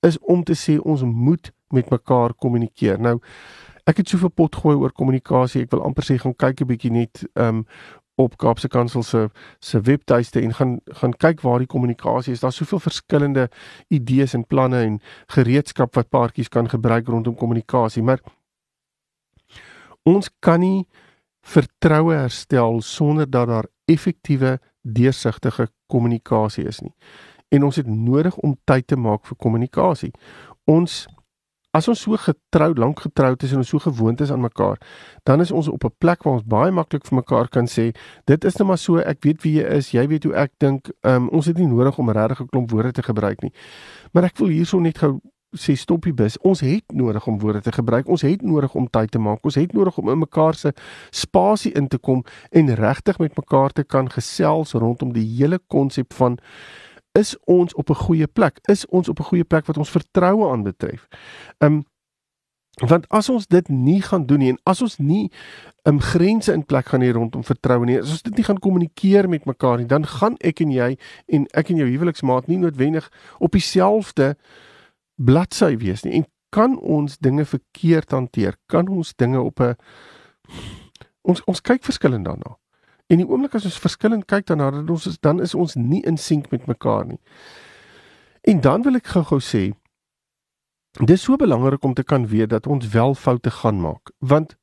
is 0.00 0.18
om 0.18 0.44
te 0.44 0.54
sê 0.54 0.78
ons 0.78 1.02
moet 1.02 1.52
met 1.74 1.90
mekaar 1.90 2.34
kommunikeer. 2.34 3.00
Nou 3.00 3.18
ek 3.88 3.96
het 3.96 4.08
soveel 4.08 4.28
pot 4.28 4.56
gooi 4.56 4.76
oor 4.76 4.92
kommunikasie. 4.92 5.62
Ek 5.64 5.70
wil 5.72 5.82
amper 5.82 6.04
sê 6.04 6.18
gaan 6.20 6.36
kyk 6.36 6.60
'n 6.60 6.66
bietjie 6.66 6.90
net 6.92 7.24
um 7.34 7.66
op 8.18 8.36
Kaapse 8.36 8.68
Kansel 8.68 9.02
se 9.02 9.28
se 9.58 9.80
webtuiste 9.80 10.40
en 10.40 10.54
gaan 10.54 10.78
gaan 11.00 11.14
kyk 11.16 11.40
waar 11.46 11.62
die 11.62 11.70
kommunikasie 11.70 12.32
is. 12.32 12.40
Daar's 12.40 12.56
soveel 12.56 12.82
verskillende 12.82 13.48
idees 13.88 14.34
en 14.34 14.46
planne 14.46 14.82
en 14.82 15.00
gereedskap 15.26 15.94
wat 15.94 16.10
paartjies 16.10 16.48
kan 16.48 16.68
gebruik 16.68 17.06
rondom 17.06 17.34
kommunikasie, 17.34 18.02
maar 18.02 18.20
ons 20.02 20.30
kan 20.38 20.60
nie 20.60 20.86
vertroue 21.46 22.14
herstel 22.14 22.80
sonder 22.82 23.30
dat 23.30 23.48
daar 23.48 23.66
effektiewe 23.84 24.58
deursigtige 24.82 25.68
kommunikasie 25.86 26.66
is 26.66 26.80
nie. 26.80 26.94
En 27.48 27.64
ons 27.64 27.76
het 27.76 27.86
nodig 27.86 28.36
om 28.36 28.56
tyd 28.64 28.86
te 28.86 28.96
maak 28.96 29.26
vir 29.26 29.36
kommunikasie. 29.36 30.10
Ons 30.64 31.06
As 31.76 31.88
ons 31.88 32.00
so 32.00 32.16
getrou, 32.16 32.72
lank 32.80 33.00
getroud 33.04 33.42
is 33.44 33.52
en 33.52 33.60
ons 33.60 33.68
so 33.68 33.78
gewoond 33.78 34.20
is 34.24 34.30
aan 34.32 34.40
mekaar, 34.40 34.78
dan 35.28 35.40
is 35.44 35.50
ons 35.50 35.68
op 35.68 35.84
'n 35.84 35.94
plek 35.98 36.22
waar 36.22 36.34
ons 36.34 36.46
baie 36.46 36.70
maklik 36.70 37.04
vir 37.04 37.16
mekaar 37.16 37.48
kan 37.48 37.66
sê, 37.66 37.92
dit 38.24 38.44
is 38.44 38.56
net 38.56 38.66
maar 38.66 38.78
so, 38.78 38.96
ek 38.96 39.22
weet 39.24 39.42
wie 39.42 39.60
jy 39.60 39.66
is, 39.76 39.90
jy 39.92 40.06
weet 40.08 40.24
hoe 40.24 40.34
ek 40.34 40.52
dink, 40.58 40.90
um, 41.02 41.28
ons 41.28 41.46
het 41.46 41.58
nie 41.58 41.66
nodig 41.66 41.98
om 41.98 42.10
regtig 42.10 42.40
'n 42.40 42.48
klomp 42.48 42.70
woorde 42.70 42.92
te 42.92 43.02
gebruik 43.02 43.42
nie. 43.42 43.52
Maar 44.12 44.24
ek 44.24 44.38
wil 44.38 44.48
hierso 44.48 44.80
net 44.80 44.98
gou 44.98 45.20
sê 45.56 45.74
stoppie 45.76 46.12
bus. 46.12 46.36
Ons 46.44 46.60
het 46.60 46.84
nodig 46.92 47.26
om 47.26 47.38
woorde 47.38 47.60
te 47.60 47.72
gebruik. 47.72 48.08
Ons 48.08 48.22
het 48.22 48.42
nodig 48.42 48.74
om 48.74 48.88
tyd 48.90 49.10
te 49.10 49.18
maak. 49.18 49.44
Ons 49.44 49.54
het 49.54 49.72
nodig 49.72 49.98
om 49.98 50.08
in 50.08 50.18
mekaar 50.18 50.54
se 50.54 50.72
spasie 51.10 51.72
in 51.72 51.88
te 51.88 51.98
kom 51.98 52.24
en 52.50 52.74
regtig 52.74 53.18
met 53.18 53.36
mekaar 53.36 53.72
te 53.72 53.84
kan 53.84 54.10
gesels 54.10 54.72
rondom 54.72 55.12
die 55.12 55.24
hele 55.38 55.58
konsep 55.66 56.12
van 56.12 56.38
is 57.18 57.36
ons 57.44 57.74
op 57.74 57.90
'n 57.90 58.02
goeie 58.04 58.26
plek? 58.26 58.58
Is 58.64 58.86
ons 58.86 59.08
op 59.08 59.18
'n 59.20 59.30
goeie 59.30 59.44
plek 59.44 59.66
wat 59.66 59.78
ons 59.78 59.90
vertroue 59.90 60.50
aanbetref? 60.50 61.08
Ehm 61.58 61.72
um, 61.72 61.86
want 62.86 63.08
as 63.08 63.28
ons 63.28 63.46
dit 63.46 63.68
nie 63.68 64.02
gaan 64.02 64.26
doen 64.26 64.38
nie 64.38 64.48
en 64.48 64.60
as 64.62 64.82
ons 64.82 64.98
nie 64.98 65.30
um, 65.82 65.96
ehm, 65.96 65.98
grense 65.98 66.52
in 66.52 66.64
plek 66.64 66.86
gaan 66.86 67.02
hê 67.02 67.10
rondom 67.12 67.44
vertroue 67.44 67.84
nie, 67.84 67.98
as 67.98 68.10
ons 68.10 68.22
dit 68.22 68.36
nie 68.36 68.44
gaan 68.44 68.58
kommunikeer 68.58 69.28
met 69.28 69.44
mekaar 69.44 69.78
nie, 69.78 69.86
dan 69.86 70.06
gaan 70.06 70.36
ek 70.40 70.60
en 70.60 70.70
jy 70.70 70.96
en 71.26 71.46
ek 71.52 71.70
en 71.70 71.76
jou 71.76 71.88
huweliksmaat 71.88 72.46
nie 72.46 72.58
noodwendig 72.58 73.10
op 73.38 73.52
dieselfde 73.52 74.36
bladsy 75.16 75.76
wees 75.76 76.04
nie 76.04 76.14
en 76.20 76.26
kan 76.50 76.78
ons 76.78 77.18
dinge 77.18 77.44
verkeerd 77.44 78.10
hanteer? 78.10 78.56
Kan 78.66 78.88
ons 78.88 79.14
dinge 79.16 79.40
op 79.40 79.60
'n 79.60 79.76
ons 81.22 81.44
ons 81.44 81.60
kyk 81.60 81.84
verskillend 81.84 82.24
daarna. 82.24 82.56
En 83.08 83.16
die 83.16 83.26
oomblik 83.26 83.54
as 83.56 83.64
ons 83.64 83.80
verskillend 83.80 84.26
kyk 84.28 84.46
dan 84.50 84.62
ons 84.62 85.06
is 85.08 85.18
dan 85.24 85.40
is 85.40 85.54
ons 85.54 85.74
nie 85.80 86.02
in 86.04 86.18
sink 86.20 86.50
met 86.52 86.66
mekaar 86.68 87.06
nie. 87.08 87.20
En 88.44 88.60
dan 88.60 88.84
wil 88.84 89.00
ek 89.00 89.12
gou-gou 89.14 89.40
sê 89.40 89.70
dis 90.98 91.22
so 91.22 91.36
belangrik 91.40 91.84
om 91.84 91.94
te 91.94 92.02
kan 92.02 92.26
weet 92.26 92.50
dat 92.50 92.66
ons 92.66 92.88
wel 92.92 93.14
foute 93.14 93.50
gaan 93.60 93.80
maak, 93.80 94.10
want 94.18 94.56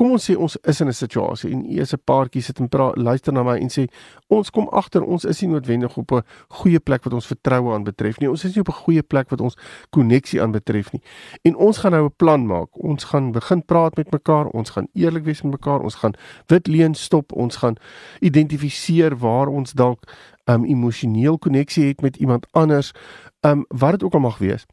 kom 0.00 0.14
ons 0.16 0.24
sê 0.30 0.34
ons 0.40 0.54
is 0.72 0.80
in 0.80 0.88
'n 0.88 0.96
situasie 0.96 1.50
en 1.52 1.64
u 1.64 1.80
is 1.80 1.92
'n 1.92 2.00
paartjie 2.04 2.42
sit 2.42 2.58
en 2.58 2.68
praat 2.68 2.96
luister 2.96 3.32
na 3.32 3.42
my 3.42 3.58
en 3.58 3.68
sê 3.68 3.84
ons 4.28 4.50
kom 4.50 4.68
agter 4.72 5.02
ons 5.02 5.24
is 5.24 5.40
nie 5.42 5.50
noodwendig 5.50 5.96
op 5.96 6.12
'n 6.12 6.22
goeie 6.48 6.80
plek 6.80 7.04
wat 7.04 7.12
ons 7.12 7.26
vertroue 7.26 7.74
aan 7.74 7.84
betref 7.84 8.18
nie. 8.18 8.30
Ons 8.30 8.44
is 8.44 8.54
nie 8.54 8.60
op 8.60 8.68
'n 8.68 8.82
goeie 8.84 9.02
plek 9.02 9.28
wat 9.30 9.40
ons 9.40 9.56
koneksie 9.90 10.42
aan 10.42 10.52
betref 10.52 10.92
nie. 10.92 11.02
En 11.42 11.56
ons 11.56 11.78
gaan 11.78 11.92
nou 11.92 12.04
'n 12.06 12.14
plan 12.16 12.46
maak. 12.46 12.68
Ons 12.72 13.04
gaan 13.04 13.32
begin 13.32 13.64
praat 13.64 13.96
met 13.96 14.10
mekaar. 14.10 14.46
Ons 14.46 14.70
gaan 14.70 14.88
eerlik 14.94 15.24
wees 15.24 15.42
met 15.42 15.52
mekaar. 15.52 15.80
Ons 15.80 15.94
gaan 15.94 16.14
wit 16.46 16.66
leen 16.66 16.94
stop. 16.94 17.32
Ons 17.32 17.56
gaan 17.56 17.76
identifiseer 18.20 19.18
waar 19.18 19.48
ons 19.48 19.72
dalk 19.72 20.02
um, 20.44 20.64
emosioneel 20.64 21.38
koneksie 21.38 21.86
het 21.88 22.00
met 22.00 22.16
iemand 22.16 22.46
anders. 22.52 22.92
Um 23.40 23.64
wat 23.68 23.90
dit 23.90 24.02
ook 24.02 24.14
al 24.14 24.20
mag 24.20 24.38
wees 24.38 24.66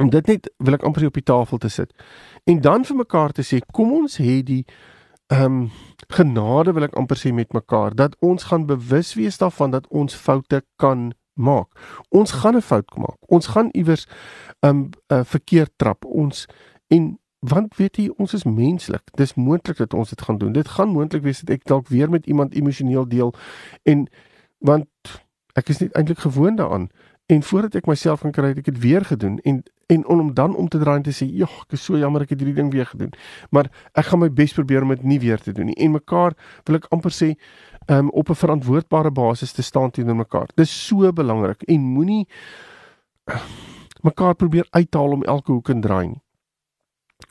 om 0.00 0.10
dit 0.10 0.26
net 0.26 0.50
wil 0.58 0.74
ek 0.74 0.82
amper 0.82 1.06
op 1.06 1.18
die 1.18 1.22
tafel 1.22 1.58
te 1.58 1.68
sit 1.68 1.92
en 2.44 2.60
dan 2.60 2.84
vir 2.84 2.96
mekaar 2.96 3.32
te 3.32 3.42
sê 3.42 3.60
kom 3.72 3.92
ons 3.92 4.18
hê 4.22 4.42
die 4.42 4.64
ehm 5.26 5.44
um, 5.44 5.70
genade 6.14 6.72
wil 6.72 6.86
ek 6.86 6.94
amper 6.94 7.18
sê 7.18 7.32
met 7.34 7.52
mekaar 7.52 7.94
dat 7.94 8.14
ons 8.20 8.44
gaan 8.46 8.66
bewus 8.66 9.14
wees 9.18 9.38
daarvan 9.38 9.70
dat 9.70 9.86
ons 9.90 10.14
foute 10.14 10.62
kan 10.76 11.12
maak. 11.34 11.68
Ons 12.08 12.30
gaan 12.30 12.56
'n 12.56 12.62
fout 12.62 12.96
maak. 12.96 13.18
Ons 13.20 13.46
gaan 13.46 13.68
iewers 13.72 14.06
ehm 14.60 14.76
um, 14.76 14.90
uh, 15.12 15.24
verkeerd 15.24 15.72
trap. 15.76 16.04
Ons 16.04 16.46
en 16.86 17.18
want 17.38 17.76
weet 17.76 17.96
jy 17.96 18.12
ons 18.16 18.34
is 18.34 18.44
menslik. 18.44 19.02
Dis 19.14 19.34
moontlik 19.34 19.76
dat 19.76 19.94
ons 19.94 20.08
dit 20.08 20.22
gaan 20.22 20.38
doen. 20.38 20.52
Dit 20.52 20.68
gaan 20.68 20.88
moontlik 20.88 21.22
wees 21.22 21.40
dat 21.40 21.50
ek 21.50 21.64
dalk 21.64 21.88
weer 21.88 22.10
met 22.10 22.26
iemand 22.26 22.54
emosioneel 22.54 23.08
deel 23.08 23.34
en 23.82 24.08
want 24.58 24.88
ek 25.52 25.68
is 25.68 25.78
nie 25.78 25.88
eintlik 25.92 26.18
gewoond 26.18 26.56
daaraan 26.56 26.88
en 27.26 27.42
voordat 27.42 27.74
ek 27.74 27.86
myself 27.86 28.20
kan 28.20 28.32
kry 28.32 28.48
het 28.48 28.58
ek 28.58 28.64
dit 28.64 28.78
weer 28.78 29.04
gedoen 29.04 29.38
en 29.38 29.62
en 29.86 30.06
om 30.06 30.34
dan 30.34 30.56
om 30.56 30.68
te 30.68 30.78
draai 30.78 30.96
en 30.96 31.02
te 31.02 31.14
sê, 31.14 31.26
"Jog, 31.30 31.62
ek 31.66 31.72
is 31.72 31.84
so 31.84 31.98
jammer 31.98 32.22
ek 32.22 32.30
het 32.30 32.40
hierdie 32.40 32.54
ding 32.54 32.72
weer 32.72 32.86
gedoen." 32.86 33.12
Maar 33.50 33.70
ek 33.94 34.04
gaan 34.04 34.18
my 34.18 34.32
bes 34.32 34.52
probeer 34.52 34.82
om 34.82 34.88
dit 34.88 35.02
nie 35.02 35.20
weer 35.20 35.38
te 35.38 35.52
doen 35.52 35.66
nie. 35.66 35.74
En 35.74 35.90
mekaar 35.90 36.32
wil 36.64 36.76
ek 36.76 36.86
amper 36.90 37.10
sê, 37.10 37.36
um, 37.86 38.10
op 38.10 38.28
'n 38.28 38.34
verantwoordbare 38.34 39.10
basis 39.10 39.52
te 39.52 39.62
staan 39.62 39.90
teenoor 39.90 40.16
mekaar. 40.16 40.48
Dis 40.54 40.86
so 40.86 41.12
belangrik 41.12 41.62
en 41.62 41.80
moenie 41.80 42.28
mekaar 44.00 44.34
probeer 44.34 44.66
uithaal 44.70 45.10
om 45.10 45.22
elke 45.22 45.52
hoek 45.52 45.68
en 45.68 45.80
draai 45.80 46.06
nie. 46.06 46.22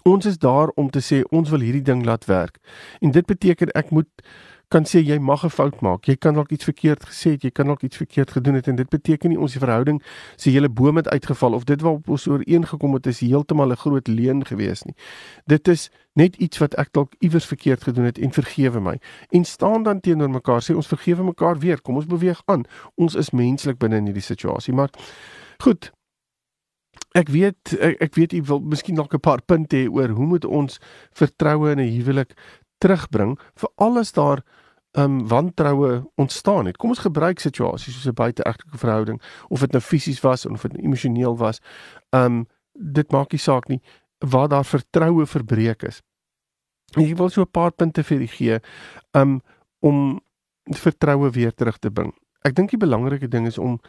Ons 0.04 0.26
is 0.26 0.38
daar 0.38 0.68
om 0.68 0.90
te 0.90 1.00
sê 1.00 1.24
ons 1.30 1.50
wil 1.50 1.60
hierdie 1.60 1.82
ding 1.82 2.06
laat 2.06 2.26
werk. 2.26 2.58
En 3.00 3.12
dit 3.12 3.26
beteken 3.26 3.72
ek 3.78 3.92
moet 3.92 4.10
kan 4.76 4.84
sê 4.84 5.00
jy 5.00 5.16
mag 5.24 5.46
'n 5.46 5.50
fout 5.50 5.80
maak. 5.82 6.06
Jy 6.06 6.16
kan 6.20 6.34
dalk 6.36 6.52
iets 6.52 6.68
verkeerd 6.68 7.06
gesê 7.08 7.32
het, 7.32 7.44
jy 7.44 7.52
kan 7.52 7.68
dalk 7.68 7.84
iets 7.84 7.98
verkeerd 7.98 8.32
gedoen 8.32 8.56
het 8.56 8.68
en 8.68 8.76
dit 8.76 8.90
beteken 8.90 9.30
nie 9.30 9.40
ons 9.40 9.54
verhouding 9.56 10.02
se 10.36 10.50
hele 10.50 10.70
boom 10.70 10.96
het 10.96 11.08
uitgeval 11.08 11.54
of 11.54 11.64
dit 11.64 11.82
waarop 11.82 12.10
ons 12.10 12.28
ooreengekom 12.28 12.94
het 12.94 13.08
is 13.08 13.20
heeltemal 13.20 13.72
'n 13.72 13.76
groot 13.76 14.08
leuen 14.08 14.46
gewees 14.46 14.84
nie. 14.84 14.96
Dit 15.46 15.68
is 15.68 15.90
net 16.14 16.36
iets 16.36 16.58
wat 16.58 16.76
ek 16.76 16.92
dalk 16.92 17.14
iewers 17.20 17.46
verkeerd 17.46 17.84
gedoen 17.84 18.06
het 18.06 18.18
en 18.18 18.32
vergewe 18.32 18.80
my. 18.80 19.00
En 19.30 19.46
staan 19.46 19.84
dan 19.84 20.00
teenoor 20.00 20.30
mekaar 20.30 20.62
sê 20.62 20.76
ons 20.76 20.88
vergewe 20.88 21.24
mekaar 21.24 21.60
weer. 21.60 21.82
Kom 21.82 21.96
ons 21.96 22.06
beweeg 22.06 22.42
aan. 22.46 22.64
Ons 22.96 23.16
is 23.16 23.32
menslik 23.32 23.78
binne 23.78 23.96
in 23.96 24.06
hierdie 24.06 24.22
situasie, 24.22 24.74
maar 24.74 24.90
goed. 25.58 25.92
ek 27.16 27.30
weet 27.30 27.78
ek, 27.80 28.02
ek 28.02 28.16
weet 28.16 28.34
u 28.34 28.42
wil 28.42 28.60
miskien 28.60 28.96
dalk 28.96 29.14
'n 29.14 29.20
paar 29.20 29.42
punte 29.42 29.76
hê 29.76 29.88
oor 29.88 30.10
hoe 30.10 30.26
moet 30.26 30.46
ons 30.46 30.80
vertroue 31.12 31.72
in 31.72 31.80
'n 31.80 31.96
huwelik 31.98 32.36
terugbring 32.80 33.40
vir 33.56 33.70
alles 33.78 34.12
daar 34.12 34.44
um 34.98 35.28
wantroue 35.28 36.12
ontstaan 36.16 36.66
het. 36.66 36.78
Kom 36.78 36.90
ons 36.90 37.04
gebruik 37.04 37.40
situasies 37.40 37.94
soos 37.94 38.08
'n 38.08 38.14
buiteegtelike 38.14 38.78
verhouding 38.78 39.22
of 39.48 39.60
dit 39.60 39.72
nou 39.72 39.82
fisies 39.84 40.22
was 40.22 40.46
of 40.46 40.62
dit 40.62 40.78
emosioneel 40.78 41.38
was. 41.38 41.60
Um 42.10 42.48
dit 42.74 43.12
maak 43.12 43.32
nie 43.32 43.40
saak 43.40 43.68
nie 43.68 43.82
waar 44.20 44.48
daar 44.48 44.66
vertroue 44.66 45.26
verbreek 45.26 45.84
is. 45.84 46.02
Ek 46.96 47.18
wil 47.18 47.30
so 47.30 47.42
'n 47.42 47.52
paar 47.52 47.72
punte 47.72 48.04
vir 48.04 48.22
u 48.22 48.28
gee 48.28 48.60
um 49.12 49.42
om 49.80 50.22
vertroue 50.64 51.30
weer 51.30 51.54
terug 51.54 51.78
te 51.78 51.92
bring. 51.92 52.14
Ek 52.42 52.56
dink 52.56 52.70
die 52.70 52.80
belangrike 52.80 53.28
ding 53.28 53.48
is 53.48 53.58
om 53.58 53.80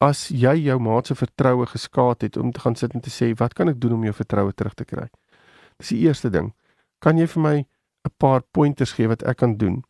as 0.00 0.28
jy 0.28 0.54
jou 0.64 0.78
maat 0.78 1.06
se 1.06 1.14
vertroue 1.14 1.66
geskaad 1.66 2.22
het 2.22 2.36
om 2.36 2.52
te 2.52 2.60
gaan 2.60 2.74
sit 2.74 2.94
en 2.94 3.00
te 3.00 3.10
sê 3.10 3.34
wat 3.36 3.54
kan 3.54 3.68
ek 3.68 3.80
doen 3.80 3.92
om 3.92 4.04
jou 4.04 4.12
vertroue 4.12 4.52
terug 4.52 4.74
te 4.74 4.84
kry? 4.84 5.08
Dis 5.78 5.88
die 5.88 6.06
eerste 6.06 6.30
ding. 6.30 6.54
Kan 7.00 7.18
jy 7.18 7.26
vir 7.26 7.42
my 7.42 7.56
'n 8.04 8.12
paar 8.18 8.42
pointers 8.52 8.92
gee 8.92 9.08
wat 9.08 9.22
ek 9.22 9.36
kan 9.36 9.56
doen? 9.56 9.82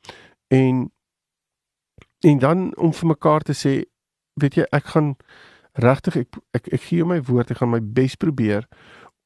En 0.51 0.89
en 2.21 2.39
dan 2.39 2.77
om 2.77 2.93
vir 2.93 3.09
mekaar 3.09 3.41
te 3.49 3.55
sê, 3.57 3.71
weet 4.37 4.59
jy, 4.59 4.67
ek 4.77 4.91
gaan 4.93 5.15
regtig 5.81 6.17
ek, 6.21 6.37
ek 6.59 6.69
ek 6.77 6.83
gee 6.89 7.07
my 7.07 7.21
woord, 7.25 7.53
ek 7.55 7.63
gaan 7.63 7.73
my 7.73 7.81
bes 7.81 8.19
probeer 8.21 8.69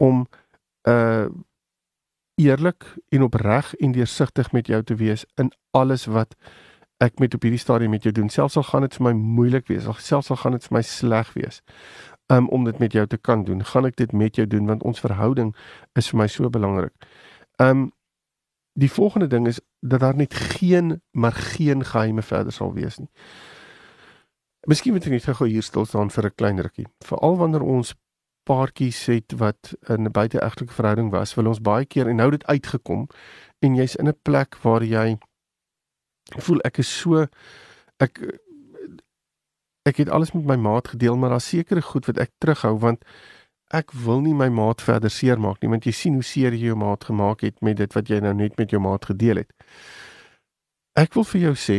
om 0.03 0.27
uh 0.89 1.27
eerlik 2.35 2.83
en 3.15 3.23
opreg 3.23 3.69
en 3.79 3.93
deursigtig 3.95 4.49
met 4.53 4.67
jou 4.67 4.81
te 4.83 4.97
wees 4.99 5.23
in 5.39 5.53
alles 5.71 6.09
wat 6.11 6.33
ek 6.99 7.21
met 7.23 7.35
op 7.35 7.45
hierdie 7.47 7.61
stadium 7.63 7.95
met 7.95 8.03
jou 8.03 8.13
doen. 8.15 8.27
Selfs 8.29 8.57
al 8.59 8.67
gaan 8.67 8.83
dit 8.83 8.97
vir 8.99 9.05
my 9.07 9.13
moeilik 9.15 9.69
wees, 9.71 9.87
of 9.87 10.01
selfs 10.03 10.33
al 10.35 10.41
gaan 10.43 10.57
dit 10.57 10.67
vir 10.67 10.75
my 10.75 10.83
sleg 10.83 11.31
wees, 11.39 11.61
um, 12.33 12.49
om 12.49 12.65
dit 12.67 12.79
met 12.83 12.93
jou 12.93 13.07
te 13.07 13.17
kan 13.17 13.45
doen, 13.47 13.63
gaan 13.65 13.87
ek 13.87 14.01
dit 14.03 14.13
met 14.13 14.35
jou 14.35 14.47
doen 14.51 14.67
want 14.67 14.83
ons 14.83 15.01
verhouding 15.01 15.55
is 15.95 16.11
vir 16.11 16.25
my 16.25 16.27
so 16.31 16.51
belangrik. 16.51 16.95
Um 17.63 17.93
die 18.75 18.91
volgende 18.91 19.27
ding 19.27 19.47
is 19.47 19.61
dat 19.81 20.01
daar 20.01 20.17
net 20.17 20.35
geen 20.35 21.01
maar 21.11 21.33
geen 21.33 21.85
geheime 21.85 22.23
verder 22.23 22.53
sal 22.53 22.73
wees 22.75 22.99
nie. 22.99 23.11
Miskien 24.67 24.93
moet 24.93 25.05
ek 25.07 25.13
net 25.13 25.37
gou 25.37 25.49
hier 25.49 25.63
stil 25.63 25.87
staan 25.87 26.11
vir 26.11 26.27
'n 26.27 26.35
klein 26.35 26.61
rukkie. 26.61 26.87
Veral 27.05 27.37
wanneer 27.37 27.63
ons 27.63 27.95
paartjies 28.45 29.07
het 29.07 29.33
wat 29.37 29.75
in 29.89 30.05
'n 30.05 30.13
buiteegtelike 30.13 30.73
verhouding 30.73 31.11
was, 31.11 31.35
wil 31.35 31.47
ons 31.47 31.61
baie 31.61 31.85
keer 31.85 32.09
en 32.09 32.17
nou 32.17 32.31
dit 32.31 32.45
uitgekom 32.47 33.07
en 33.59 33.77
jy's 33.77 33.97
in 33.97 34.09
'n 34.09 34.19
plek 34.23 34.57
waar 34.63 34.83
jy 34.83 35.19
voel 36.41 36.61
ek 36.65 36.79
is 36.79 36.99
so 37.01 37.27
ek 38.01 38.21
ek 39.85 39.97
het 39.97 40.09
alles 40.09 40.33
met 40.33 40.45
my 40.45 40.57
maat 40.57 40.89
gedeel, 40.89 41.17
maar 41.17 41.31
daar's 41.31 41.49
sekere 41.49 41.83
goed 41.83 42.07
wat 42.07 42.19
ek 42.19 42.31
terughou 42.39 42.79
want 42.79 43.05
ek 43.75 43.91
wil 44.05 44.23
nie 44.23 44.35
my 44.39 44.49
maat 44.55 44.83
verder 44.85 45.11
seermaak 45.11 45.63
nie 45.63 45.71
want 45.73 45.87
jy 45.89 45.93
sien 45.97 46.15
hoe 46.19 46.27
seer 46.27 46.55
jy 46.55 46.71
jou 46.71 46.79
maat 46.79 47.05
gemaak 47.09 47.43
het 47.47 47.61
met 47.67 47.81
dit 47.81 47.97
wat 47.97 48.11
jy 48.11 48.21
nou 48.23 48.35
net 48.39 48.59
met 48.61 48.71
jou 48.71 48.81
maat 48.83 49.05
gedeel 49.11 49.43
het. 49.43 49.51
Ek 50.95 51.17
wil 51.19 51.27
vir 51.27 51.41
jou 51.49 51.55
sê 51.59 51.79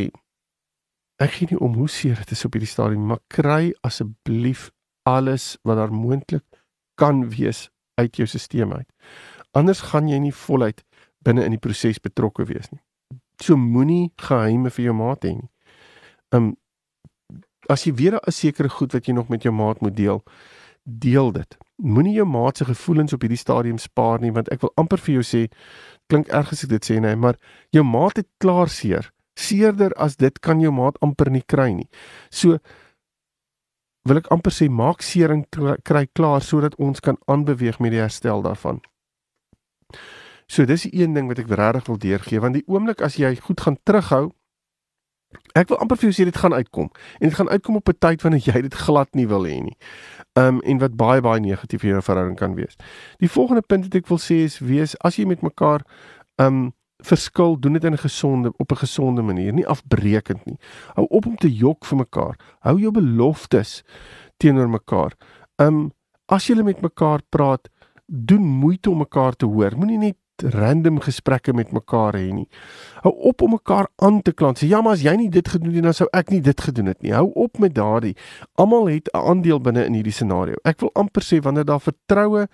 ek 1.24 1.38
gee 1.38 1.54
nie 1.54 1.62
om 1.64 1.78
hoe 1.80 1.88
seer 1.88 2.20
dit 2.20 2.34
is 2.36 2.44
op 2.44 2.58
hierdie 2.58 2.68
stadium, 2.68 3.06
maar 3.08 3.22
kry 3.32 3.72
asseblief 3.88 4.68
alles 5.08 5.56
wat 5.64 5.80
daar 5.80 5.94
moontlik 5.96 6.44
kan 7.00 7.24
wees 7.32 7.70
uit 7.96 8.20
jou 8.20 8.28
stelsel 8.28 8.74
uit. 8.74 8.90
Anders 9.56 9.86
gaan 9.92 10.10
jy 10.12 10.20
nie 10.20 10.36
voluit 10.36 10.84
binne 11.24 11.46
in 11.48 11.56
die 11.56 11.62
proses 11.62 12.02
betrokke 12.04 12.44
wees 12.50 12.68
nie. 12.74 12.82
So 13.42 13.56
moenie 13.56 14.12
geheime 14.20 14.72
vir 14.72 14.90
jou 14.90 14.96
maat 15.00 15.24
hê 15.24 15.36
nie. 15.38 15.50
Um 16.36 16.56
as 17.70 17.86
jy 17.88 17.96
weer 17.96 18.20
'n 18.20 18.32
sekere 18.32 18.70
goed 18.70 18.94
wat 18.94 19.08
jy 19.08 19.14
nog 19.14 19.30
met 19.30 19.44
jou 19.44 19.54
maat 19.54 19.82
moet 19.82 19.96
deel, 19.96 20.24
deel 20.84 21.32
dit. 21.32 21.58
Moenie 21.84 22.16
jou 22.16 22.26
maat 22.28 22.58
se 22.58 22.66
gevoelens 22.66 23.14
op 23.14 23.26
hierdie 23.26 23.40
stadium 23.40 23.78
spaar 23.82 24.22
nie 24.24 24.32
want 24.32 24.50
ek 24.54 24.64
wil 24.64 24.72
amper 24.80 25.02
vir 25.02 25.18
jou 25.18 25.26
sê 25.28 25.42
klink 26.08 26.30
erg 26.30 26.54
as 26.54 26.64
ek 26.64 26.72
dit 26.72 26.88
sê 26.88 27.00
nee, 27.04 27.16
maar 27.16 27.36
jou 27.76 27.84
maat 27.84 28.22
het 28.22 28.30
klaar 28.40 28.72
seer. 28.72 29.12
Seerder 29.36 29.92
as 30.00 30.16
dit 30.16 30.40
kan 30.40 30.62
jou 30.64 30.72
maat 30.72 31.00
amper 31.04 31.32
nie 31.34 31.44
kry 31.44 31.74
nie. 31.76 31.90
So 32.32 32.60
wil 34.06 34.22
ek 34.22 34.32
amper 34.32 34.54
sê 34.54 34.70
maak 34.70 35.04
sering 35.04 35.44
kry 35.52 36.06
klaar 36.14 36.46
sodat 36.46 36.78
ons 36.80 37.02
kan 37.02 37.18
aanbeweeg 37.28 37.82
met 37.84 37.92
die 37.92 38.04
herstel 38.04 38.46
daarvan. 38.46 38.80
So 40.48 40.66
dis 40.70 40.86
die 40.86 41.02
een 41.02 41.16
ding 41.18 41.28
wat 41.28 41.42
ek 41.42 41.50
regtig 41.50 41.90
wil 41.90 42.00
deurgee 42.00 42.40
want 42.40 42.60
die 42.60 42.68
oomblik 42.70 43.02
as 43.02 43.18
jy 43.20 43.34
goed 43.42 43.66
gaan 43.66 43.80
terughou 43.84 44.30
ek 45.56 45.72
wil 45.72 45.80
amper 45.84 45.98
vir 45.98 46.10
jou 46.10 46.16
sê 46.18 46.28
dit 46.28 46.38
gaan 46.38 46.54
uitkom 46.54 46.90
en 46.92 47.30
dit 47.30 47.38
gaan 47.38 47.50
uitkom 47.50 47.76
op 47.80 47.90
'n 47.90 48.00
tyd 48.00 48.22
wanneer 48.22 48.44
jy 48.44 48.62
dit 48.62 48.74
glad 48.74 49.10
nie 49.16 49.28
wil 49.28 49.46
hê 49.48 49.64
nie. 49.64 49.78
Um 50.36 50.60
en 50.62 50.78
wat 50.80 50.96
baie 50.96 51.22
baie 51.22 51.40
negatief 51.40 51.82
vir 51.82 51.90
jou 51.90 52.02
verhouding 52.02 52.38
kan 52.38 52.56
wees. 52.56 52.76
Die 53.20 53.30
volgende 53.30 53.62
punt 53.62 53.84
wat 53.84 53.96
ek 53.96 54.08
wil 54.08 54.18
sê 54.18 54.44
is 54.44 54.60
wees 54.60 54.96
as 55.00 55.16
jy 55.16 55.26
met 55.26 55.42
mekaar 55.42 55.82
um 56.38 56.74
verskil, 57.04 57.60
doen 57.60 57.74
dit 57.74 57.84
in 57.84 57.94
'n 57.94 57.98
gesonde 57.98 58.52
op 58.58 58.72
'n 58.72 58.76
gesonde 58.76 59.22
manier, 59.22 59.54
nie 59.54 59.68
afbreekend 59.68 60.46
nie. 60.46 60.58
Hou 60.96 61.08
op 61.10 61.26
om 61.26 61.36
te 61.36 61.54
jok 61.54 61.86
vir 61.86 61.98
mekaar. 61.98 62.36
Hou 62.60 62.80
jou 62.80 62.92
beloftes 62.92 63.84
teenoor 64.38 64.70
mekaar. 64.70 65.14
Um 65.58 65.92
as 66.28 66.48
julle 66.48 66.64
met 66.64 66.82
mekaar 66.82 67.22
praat, 67.30 67.70
doen 68.08 68.42
moeite 68.42 68.90
om 68.90 68.98
mekaar 68.98 69.36
te 69.36 69.46
hoor. 69.46 69.78
Moenie 69.78 69.98
net 69.98 70.16
random 70.44 71.00
gesprekke 71.00 71.54
met 71.54 71.72
mekaar 71.72 72.14
hê 72.14 72.32
nie. 72.34 72.48
Hou 73.04 73.14
op 73.32 73.42
om 73.42 73.50
mekaar 73.56 73.88
aan 73.96 74.22
te 74.22 74.34
kla. 74.34 74.54
Sê 74.54 74.68
ja, 74.68 74.82
maar 74.82 74.94
as 74.94 75.04
jy 75.06 75.16
nie 75.16 75.30
dit 75.30 75.48
gedoen 75.48 75.74
het 75.74 75.84
dan 75.84 75.94
sou 75.94 76.08
ek 76.14 76.30
nie 76.30 76.42
dit 76.42 76.62
gedoen 76.62 76.86
het 76.86 77.02
nie. 77.02 77.14
Hou 77.14 77.32
op 77.34 77.60
met 77.60 77.76
daardie. 77.76 78.16
Almal 78.56 78.88
het 78.88 79.10
'n 79.14 79.18
aandeel 79.18 79.62
binne 79.62 79.86
in 79.86 79.94
hierdie 79.94 80.14
scenario. 80.14 80.56
Ek 80.64 80.80
wil 80.80 80.90
amper 80.94 81.24
sê 81.24 81.40
wanneer 81.42 81.66
daar 81.66 81.82
vertroue 81.82 82.48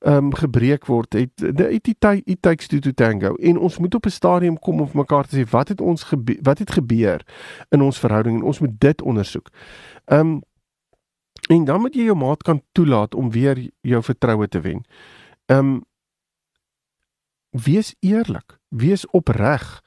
ehm 0.00 0.16
um, 0.16 0.34
gebreek 0.34 0.86
word 0.86 1.12
het 1.12 1.30
die 1.36 1.80
it, 1.80 2.04
it 2.26 2.42
takes 2.42 2.66
two 2.66 2.78
to 2.78 2.92
tango 2.92 3.34
en 3.34 3.56
ons 3.58 3.78
moet 3.78 3.94
op 3.94 4.06
'n 4.06 4.10
stadium 4.10 4.58
kom 4.58 4.80
om 4.80 4.90
mekaar 4.92 5.26
te 5.26 5.40
sê 5.40 5.50
wat 5.50 5.68
het 5.68 5.80
ons 5.80 6.02
gebe 6.02 6.36
wat 6.42 6.58
het 6.58 6.70
gebeur 6.70 7.24
in 7.70 7.82
ons 7.82 7.98
verhouding 7.98 8.36
en 8.36 8.42
ons 8.42 8.58
moet 8.58 8.80
dit 8.80 9.02
ondersoek. 9.02 9.48
Ehm 10.04 10.20
um, 10.20 10.40
en 11.48 11.64
dan 11.64 11.80
moet 11.80 11.94
jy 11.94 12.02
jou 12.02 12.16
maat 12.16 12.42
kan 12.42 12.62
toelaat 12.72 13.14
om 13.14 13.30
weer 13.30 13.70
jou 13.80 14.02
vertroue 14.02 14.48
te 14.48 14.60
wen. 14.60 14.84
Ehm 15.46 15.58
um, 15.58 15.84
wees 17.64 17.94
eerlik, 18.00 18.58
wees 18.68 19.06
opreg 19.16 19.80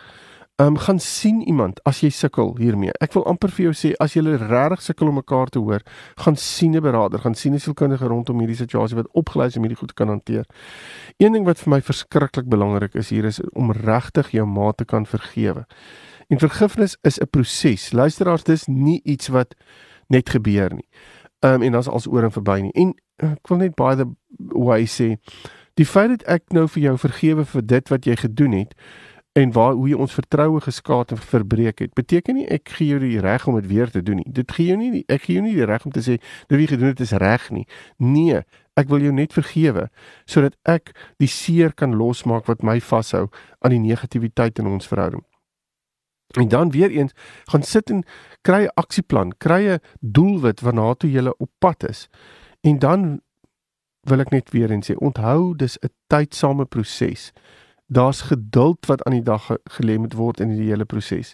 um, 0.60 0.78
gaan 0.78 1.00
sien 1.00 1.42
iemand 1.42 1.80
as 1.88 2.02
jy 2.04 2.10
sukkel 2.14 2.52
hiermee. 2.60 2.94
Ek 3.04 3.14
wil 3.16 3.26
amper 3.30 3.52
vir 3.54 3.70
jou 3.70 3.76
sê 3.78 3.92
as 4.04 4.16
jy 4.16 4.24
regtig 4.26 4.84
sukkel 4.84 5.12
om 5.12 5.20
mekaar 5.20 5.52
te 5.54 5.62
hoor, 5.64 5.84
gaan 6.20 6.36
sien 6.36 6.76
'n 6.76 6.82
beraader, 6.84 7.20
gaan 7.20 7.36
sien 7.36 7.54
'n 7.54 7.60
sielkundige 7.60 8.08
rondom 8.08 8.40
hierdie 8.40 8.60
situasie 8.60 8.98
wat 8.98 9.08
opgeleis 9.14 9.56
om 9.58 9.64
hierdie 9.64 9.80
goed 9.80 9.90
te 9.90 9.94
kan 9.94 10.08
hanteer. 10.08 10.46
Een 11.18 11.34
ding 11.34 11.46
wat 11.46 11.60
vir 11.60 11.70
my 11.70 11.82
verskriklik 11.82 12.50
belangrik 12.50 12.96
is 12.96 13.10
hier 13.10 13.26
is 13.26 13.40
om 13.54 13.72
regtig 13.72 14.32
jou 14.32 14.46
maat 14.46 14.78
te 14.78 14.86
kan 14.86 15.06
vergewe. 15.06 15.66
En 16.30 16.40
vergifnis 16.40 16.98
is 17.04 17.20
'n 17.20 17.30
proses. 17.30 17.92
Luisteraars, 17.92 18.44
dis 18.44 18.68
nie 18.68 19.02
iets 19.04 19.28
wat 19.28 19.56
net 20.08 20.30
gebeur 20.30 20.74
nie. 20.74 20.88
Ehm 21.40 21.54
um, 21.54 21.62
en 21.62 21.72
dan's 21.72 21.88
als 21.88 22.08
oor 22.08 22.24
en 22.24 22.32
verby 22.32 22.60
nie. 22.62 22.72
En 22.72 22.94
ek 23.18 23.48
wil 23.48 23.58
net 23.58 23.76
by 23.76 23.96
the 23.96 24.08
way 24.36 24.86
sê, 24.86 25.20
die 25.80 25.88
feit 25.88 26.12
dat 26.12 26.26
ek 26.28 26.52
nou 26.56 26.68
vir 26.68 26.90
jou 26.90 26.98
vergewe 27.00 27.46
vir 27.48 27.64
dit 27.66 27.92
wat 27.94 28.06
jy 28.06 28.18
gedoen 28.20 28.58
het, 28.58 28.76
en 29.38 29.52
waar 29.52 29.74
hoe 29.74 29.88
jy 29.90 29.98
ons 30.00 30.14
vertroue 30.14 30.62
geskaad 30.62 31.14
en 31.14 31.22
verbreek 31.22 31.84
het. 31.84 31.94
Beteken 31.98 32.40
nie 32.40 32.48
ek 32.52 32.72
gee 32.78 32.94
jou 32.94 33.00
die 33.02 33.20
reg 33.24 33.46
om 33.48 33.60
dit 33.60 33.68
weer 33.70 33.92
te 33.92 34.02
doen 34.04 34.22
nie. 34.22 34.32
Dit 34.34 34.52
gee 34.56 34.72
jou 34.72 34.78
nie 34.80 35.04
ek 35.08 35.28
gee 35.28 35.38
jou 35.38 35.46
nie 35.46 35.56
die 35.56 35.68
reg 35.70 35.86
om 35.86 35.94
te 35.96 36.04
sê 36.06 36.18
dat 36.50 36.58
wie 36.58 36.68
gedoen 36.70 36.94
het 36.94 37.04
is 37.06 37.14
reg 37.22 37.50
nie. 37.54 37.66
Nee, 37.98 38.42
ek 38.80 38.90
wil 38.90 39.04
jou 39.06 39.14
net 39.16 39.36
vergewe 39.36 39.90
sodat 40.30 40.58
ek 40.66 40.94
die 41.22 41.30
seer 41.30 41.76
kan 41.78 41.96
losmaak 42.00 42.50
wat 42.50 42.66
my 42.66 42.80
vashou 42.82 43.28
aan 43.62 43.76
die 43.76 43.84
negativiteit 43.84 44.60
in 44.60 44.72
ons 44.72 44.90
verhouding. 44.90 45.24
En 46.38 46.50
dan 46.50 46.72
weer 46.74 46.92
eens 46.94 47.16
gaan 47.50 47.64
sit 47.64 47.90
en 47.90 48.04
kry 48.42 48.66
'n 48.66 48.76
aksieplan, 48.76 49.34
kry 49.38 49.62
'n 49.70 49.80
doelwit 50.02 50.62
waarna 50.62 50.94
toe 50.94 51.12
jy 51.12 51.26
op 51.38 51.50
pad 51.60 51.90
is. 51.90 52.10
En 52.62 52.80
dan 52.80 53.22
wil 54.02 54.20
ek 54.20 54.32
net 54.32 54.50
weer 54.50 54.72
eens 54.72 54.92
sê, 54.92 54.96
onthou 54.96 55.56
dis 55.56 55.78
'n 55.84 55.90
tydsame 56.08 56.66
proses 56.66 57.32
daar's 57.90 58.22
geduld 58.22 58.86
wat 58.86 59.04
aan 59.04 59.14
die 59.14 59.24
dag 59.26 59.50
gelê 59.64 59.98
moet 59.98 60.14
word 60.14 60.40
in 60.40 60.54
die 60.56 60.70
hele 60.70 60.86
proses. 60.86 61.34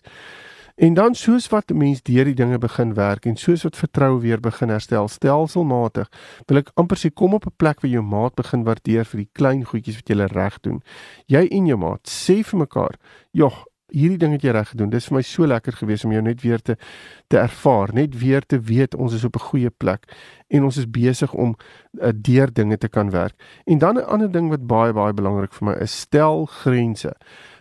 En 0.75 0.93
dan 0.93 1.15
soos 1.15 1.47
wat 1.47 1.71
mense 1.71 2.03
deur 2.03 2.27
die 2.27 2.35
dinge 2.35 2.57
begin 2.59 2.93
werk 2.93 3.25
en 3.25 3.35
soos 3.39 3.63
wat 3.63 3.77
vertroue 3.79 4.19
weer 4.19 4.39
begin 4.39 4.69
herstel 4.69 5.07
stelselmatig, 5.07 6.09
wil 6.47 6.59
ek 6.59 6.71
amper 6.79 6.99
sê 6.99 7.11
kom 7.11 7.35
op 7.35 7.47
'n 7.47 7.55
plek 7.55 7.79
waar 7.83 7.91
jou 7.91 8.03
maat 8.03 8.35
begin 8.35 8.63
waardeer 8.63 9.05
vir 9.05 9.23
die 9.23 9.29
klein 9.31 9.63
goedjies 9.63 9.95
wat 9.95 10.09
jy 10.09 10.27
reg 10.31 10.59
doen. 10.61 10.81
Jy 11.27 11.47
en 11.51 11.65
jou 11.65 11.77
maat 11.77 12.03
sê 12.07 12.43
vir 12.43 12.59
mekaar, 12.59 12.95
"Jog, 13.31 13.65
hierdie 13.95 14.19
ding 14.21 14.35
het 14.35 14.43
jy 14.45 14.53
reg 14.55 14.69
gedoen. 14.73 14.91
Dit 14.93 15.03
is 15.03 15.09
vir 15.09 15.17
my 15.17 15.23
so 15.25 15.47
lekker 15.47 15.77
gewees 15.79 16.05
om 16.05 16.13
jou 16.15 16.21
net 16.25 16.43
weer 16.43 16.61
te 16.61 16.75
te 17.31 17.39
ervaar, 17.41 17.93
net 17.93 18.17
weer 18.19 18.45
te 18.45 18.59
weet 18.61 18.95
ons 18.95 19.13
is 19.13 19.23
op 19.25 19.35
'n 19.35 19.47
goeie 19.49 19.69
plek 19.69 20.05
en 20.49 20.63
ons 20.63 20.77
is 20.77 20.85
besig 20.85 21.33
om 21.33 21.55
uh, 22.01 22.11
deur 22.13 22.53
dinge 22.53 22.77
te 22.77 22.87
kan 22.87 23.09
werk. 23.09 23.35
En 23.65 23.77
dan 23.77 23.97
'n 23.97 24.05
ander 24.05 24.31
ding 24.31 24.49
wat 24.49 24.67
baie 24.67 24.93
baie 24.93 25.13
belangrik 25.13 25.53
vir 25.53 25.67
my 25.67 25.73
is, 25.81 25.99
stel 25.99 26.45
grense. 26.45 27.13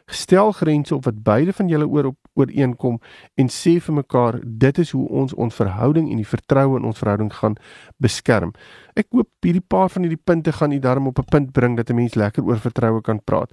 Stel 0.07 0.53
grense 0.53 0.94
op 0.94 1.05
wat 1.05 1.23
beide 1.23 1.53
van 1.53 1.68
julle 1.68 1.88
oor 1.88 2.05
op 2.05 2.16
ooreenkom 2.35 3.01
en 3.35 3.49
sê 3.49 3.79
vir 3.81 3.94
mekaar 3.94 4.40
dit 4.44 4.79
is 4.79 4.90
hoe 4.90 5.09
ons 5.09 5.35
ons 5.35 5.55
verhouding 5.55 6.11
en 6.11 6.16
die 6.16 6.29
vertroue 6.29 6.77
in 6.77 6.85
ons 6.85 6.99
verhouding 6.99 7.33
gaan 7.33 7.57
beskerm. 7.97 8.53
Ek 8.94 9.07
hoop 9.11 9.29
hierdie 9.40 9.64
paar 9.64 9.88
van 9.88 10.03
hierdie 10.03 10.20
punte 10.25 10.53
gaan 10.53 10.73
u 10.73 10.79
darm 10.79 11.07
op 11.07 11.18
'n 11.18 11.31
punt 11.31 11.53
bring 11.53 11.77
dat 11.77 11.90
'n 11.90 11.94
mens 11.94 12.14
lekker 12.14 12.44
oor 12.44 12.59
vertroue 12.59 13.01
kan 13.01 13.20
praat. 13.25 13.51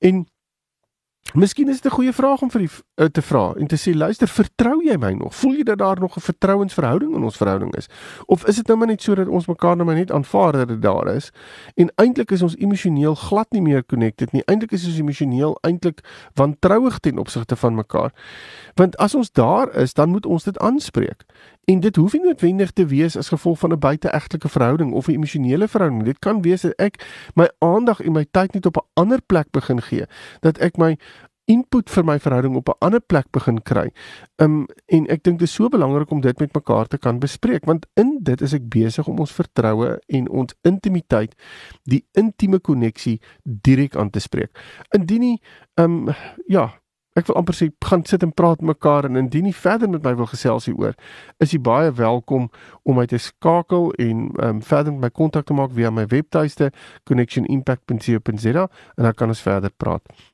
En 0.00 0.26
Miskien 1.34 1.68
is 1.68 1.80
dit 1.80 1.92
'n 1.92 1.94
goeie 1.94 2.12
vraag 2.12 2.42
om 2.42 2.50
vir 2.50 2.60
die 2.60 2.70
uh, 2.70 3.06
te 3.06 3.22
vra 3.22 3.52
en 3.58 3.66
te 3.66 3.76
sê 3.76 3.94
luister, 3.94 4.28
vertrou 4.28 4.84
jy 4.84 4.96
my 4.96 5.12
nog? 5.12 5.34
Voel 5.34 5.52
jy 5.52 5.62
dat 5.62 5.78
daar 5.78 6.00
nog 6.00 6.16
'n 6.16 6.20
vertrouensverhouding 6.20 7.14
in 7.14 7.22
ons 7.22 7.36
verhouding 7.36 7.74
is? 7.74 7.88
Of 8.26 8.46
is 8.46 8.56
dit 8.56 8.66
nou 8.66 8.78
maar 8.78 8.86
net 8.86 9.02
so 9.02 9.14
dat 9.14 9.28
ons 9.28 9.46
mekaar 9.46 9.76
nou 9.76 9.86
maar 9.86 9.98
net 9.98 10.12
aanvaar 10.12 10.52
dat 10.52 10.68
dit 10.68 10.82
daar 10.82 11.08
is 11.14 11.32
en 11.74 11.92
eintlik 11.94 12.30
is 12.30 12.42
ons 12.42 12.56
emosioneel 12.56 13.14
glad 13.14 13.46
nie 13.50 13.62
meer 13.62 13.84
connected 13.86 14.32
nie. 14.32 14.42
Eintlik 14.44 14.72
is 14.72 14.86
ons 14.86 14.98
emosioneel 14.98 15.58
eintlik 15.60 16.00
wantrouig 16.34 16.98
ten 16.98 17.18
opsigte 17.18 17.56
van 17.56 17.74
mekaar. 17.74 18.12
Want 18.74 18.96
as 18.96 19.14
ons 19.14 19.32
daar 19.32 19.74
is, 19.74 19.94
dan 19.94 20.08
moet 20.08 20.26
ons 20.26 20.44
dit 20.44 20.58
aanspreek. 20.58 21.24
En 21.64 21.80
dit 21.80 21.96
hoef 21.96 22.12
nie 22.12 22.22
noodwendig 22.22 22.70
te 22.70 22.86
wees 22.86 23.16
as 23.16 23.28
gevolg 23.28 23.58
van 23.58 23.72
'n 23.72 23.78
buiteegtelike 23.78 24.48
verhouding 24.48 24.92
of 24.92 25.06
'n 25.06 25.10
emosionele 25.10 25.68
verhouding. 25.68 26.04
Dit 26.04 26.18
kan 26.18 26.42
wees 26.42 26.60
dat 26.60 26.72
ek 26.76 27.06
my 27.34 27.50
aandag 27.58 28.00
en 28.00 28.12
my 28.12 28.26
tyd 28.30 28.52
net 28.52 28.66
op 28.66 28.76
'n 28.76 28.86
ander 28.92 29.22
plek 29.22 29.50
begin 29.50 29.82
gee, 29.82 30.04
dat 30.40 30.58
ek 30.58 30.76
my 30.76 30.98
input 31.50 31.90
vir 31.90 32.04
my 32.04 32.18
verhouding 32.18 32.56
op 32.56 32.68
'n 32.68 32.78
ander 32.80 33.00
plek 33.00 33.30
begin 33.32 33.62
kry. 33.62 33.90
Um 34.38 34.66
en 34.86 35.06
ek 35.06 35.22
dink 35.22 35.38
dit 35.38 35.48
is 35.48 35.54
so 35.54 35.68
belangrik 35.68 36.10
om 36.10 36.20
dit 36.20 36.38
met 36.40 36.54
mekaar 36.54 36.86
te 36.86 36.98
kan 36.98 37.18
bespreek 37.18 37.64
want 37.64 37.86
in 37.96 38.18
dit 38.22 38.40
is 38.40 38.54
ek 38.54 38.68
besig 38.68 39.08
om 39.08 39.18
ons 39.18 39.32
vertroue 39.32 39.98
en 40.08 40.28
ons 40.28 40.54
intimiteit, 40.62 41.34
die 41.84 42.04
intieme 42.12 42.58
koneksie 42.58 43.20
direk 43.44 43.96
aan 43.96 44.10
te 44.10 44.20
spreek. 44.20 44.58
Indien 44.92 45.20
nie 45.20 45.40
um 45.76 46.08
ja, 46.46 46.72
ek 47.14 47.28
wil 47.30 47.36
amper 47.38 47.54
sê 47.54 47.70
gaan 47.86 48.04
sit 48.04 48.22
en 48.26 48.32
praat 48.32 48.60
met 48.60 48.74
mekaar 48.74 49.04
en 49.04 49.16
indien 49.16 49.46
jy 49.46 49.52
verder 49.52 49.90
met 49.90 50.02
my 50.02 50.14
wil 50.18 50.26
gesels 50.26 50.66
hieroor, 50.66 50.96
is 51.38 51.54
jy 51.54 51.60
baie 51.62 51.92
welkom 51.94 52.50
om 52.82 52.98
my 52.98 53.06
te 53.06 53.18
skakel 53.22 53.92
en 54.02 54.28
um, 54.42 54.62
verder 54.62 54.92
met 54.92 55.00
my 55.00 55.10
kontak 55.10 55.46
te 55.46 55.54
maak 55.54 55.70
via 55.78 55.90
my 55.94 56.06
webtuiste 56.10 56.72
connectionimpact.co.za 57.04 58.68
en 58.68 59.02
dan 59.08 59.14
kan 59.14 59.28
ons 59.28 59.46
verder 59.46 59.70
praat. 59.70 60.33